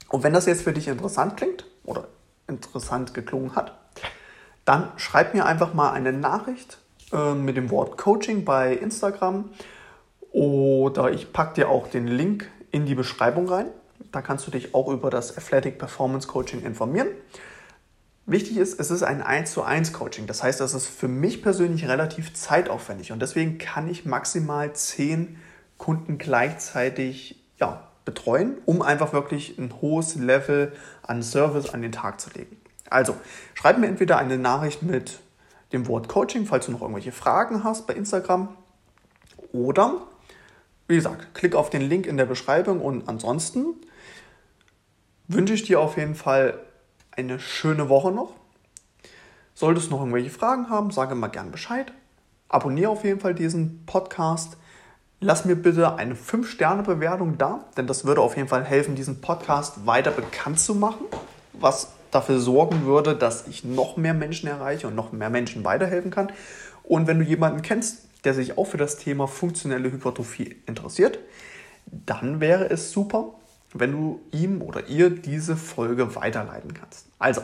Und 0.09 0.23
wenn 0.23 0.33
das 0.33 0.45
jetzt 0.45 0.61
für 0.61 0.73
dich 0.73 0.87
interessant 0.87 1.37
klingt 1.37 1.65
oder 1.83 2.07
interessant 2.47 3.13
geklungen 3.13 3.55
hat, 3.55 3.77
dann 4.65 4.91
schreib 4.97 5.33
mir 5.33 5.45
einfach 5.45 5.73
mal 5.73 5.91
eine 5.91 6.13
Nachricht 6.13 6.79
äh, 7.11 7.33
mit 7.33 7.57
dem 7.57 7.69
Wort 7.71 7.97
Coaching 7.97 8.45
bei 8.45 8.73
Instagram 8.73 9.49
oder 10.31 11.11
ich 11.11 11.31
packe 11.33 11.55
dir 11.55 11.69
auch 11.69 11.87
den 11.87 12.07
Link 12.07 12.49
in 12.71 12.85
die 12.85 12.95
Beschreibung 12.95 13.47
rein. 13.49 13.67
Da 14.11 14.21
kannst 14.21 14.45
du 14.47 14.51
dich 14.51 14.73
auch 14.75 14.89
über 14.89 15.09
das 15.09 15.37
Athletic 15.37 15.79
Performance 15.79 16.27
Coaching 16.27 16.63
informieren. 16.63 17.07
Wichtig 18.25 18.57
ist, 18.57 18.77
es 18.79 18.91
ist 18.91 19.03
ein 19.03 19.21
1 19.21 19.53
zu 19.53 19.63
1 19.63 19.93
Coaching. 19.93 20.27
Das 20.27 20.43
heißt, 20.43 20.59
das 20.59 20.73
ist 20.73 20.87
für 20.87 21.07
mich 21.07 21.41
persönlich 21.41 21.87
relativ 21.87 22.33
zeitaufwendig 22.33 23.13
und 23.13 23.21
deswegen 23.21 23.57
kann 23.57 23.89
ich 23.89 24.05
maximal 24.05 24.73
10 24.73 25.37
Kunden 25.77 26.17
gleichzeitig 26.17 27.41
ja, 27.57 27.86
betreuen, 28.07 28.57
um 28.65 28.81
einfach 28.81 29.11
wirklich 29.11 29.59
ein 29.59 29.73
hohes 29.81 30.15
Level 30.15 30.71
an 31.03 31.21
Service 31.21 31.73
an 31.73 31.81
den 31.81 31.91
Tag 31.91 32.21
zu 32.21 32.29
legen. 32.31 32.57
Also, 32.89 33.17
schreib 33.53 33.77
mir 33.77 33.87
entweder 33.87 34.17
eine 34.17 34.37
Nachricht 34.37 34.81
mit 34.81 35.19
dem 35.73 35.87
Wort 35.87 36.07
Coaching, 36.07 36.45
falls 36.45 36.67
du 36.67 36.71
noch 36.71 36.81
irgendwelche 36.81 37.11
Fragen 37.11 37.65
hast 37.65 37.85
bei 37.85 37.93
Instagram 37.93 38.55
oder 39.51 40.07
wie 40.87 40.95
gesagt, 40.95 41.33
klick 41.33 41.53
auf 41.53 41.69
den 41.69 41.81
Link 41.81 42.05
in 42.05 42.15
der 42.15 42.25
Beschreibung 42.25 42.79
und 42.79 43.09
ansonsten 43.09 43.75
wünsche 45.27 45.53
ich 45.53 45.63
dir 45.63 45.81
auf 45.81 45.97
jeden 45.97 46.15
Fall 46.15 46.59
eine 47.11 47.41
schöne 47.41 47.89
Woche 47.89 48.11
noch. 48.11 48.33
Solltest 49.53 49.87
du 49.87 49.91
noch 49.91 49.99
irgendwelche 49.99 50.29
Fragen 50.29 50.69
haben, 50.69 50.91
sage 50.91 51.15
mal 51.15 51.27
gern 51.27 51.51
Bescheid. 51.51 51.91
Abonniere 52.47 52.91
auf 52.91 53.03
jeden 53.03 53.19
Fall 53.19 53.35
diesen 53.35 53.85
Podcast. 53.85 54.55
Lass 55.19 55.45
mir 55.45 55.55
bitte 55.55 55.95
eine 55.95 56.13
5-Sterne-Bewertung 56.13 57.39
da, 57.39 57.65
denn 57.75 57.87
das 57.87 58.05
würde 58.05 58.21
auf 58.21 58.37
jeden 58.37 58.47
Fall 58.49 58.63
helfen, 58.63 58.93
diesen 58.93 59.19
Podcast 59.19 59.87
weiter 59.87 60.11
bekannt 60.11 60.59
zu 60.59 60.75
machen, 60.75 61.05
was 61.53 61.87
dafür 62.11 62.39
sorgen 62.39 62.85
würde, 62.85 63.15
dass 63.15 63.47
ich 63.47 63.63
noch 63.63 63.97
mehr 63.97 64.13
Menschen 64.13 64.47
erreiche 64.47 64.85
und 64.85 64.93
noch 64.93 65.11
mehr 65.11 65.31
Menschen 65.31 65.63
weiterhelfen 65.63 66.11
kann. 66.11 66.31
Und 66.83 67.07
wenn 67.07 67.17
du 67.17 67.25
jemanden 67.25 67.63
kennst, 67.63 68.03
der 68.25 68.35
sich 68.35 68.59
auch 68.59 68.65
für 68.65 68.77
das 68.77 68.97
Thema 68.97 69.27
funktionelle 69.27 69.91
Hypertrophie 69.91 70.57
interessiert, 70.67 71.17
dann 71.87 72.39
wäre 72.39 72.69
es 72.69 72.91
super, 72.91 73.33
wenn 73.73 73.93
du 73.93 74.21
ihm 74.31 74.61
oder 74.61 74.87
ihr 74.87 75.09
diese 75.09 75.55
Folge 75.55 76.15
weiterleiten 76.15 76.75
kannst. 76.75 77.07
Also, 77.17 77.41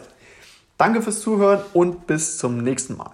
danke 0.77 1.01
fürs 1.01 1.21
Zuhören 1.21 1.61
und 1.73 2.05
bis 2.05 2.37
zum 2.37 2.59
nächsten 2.59 2.97
Mal. 2.97 3.13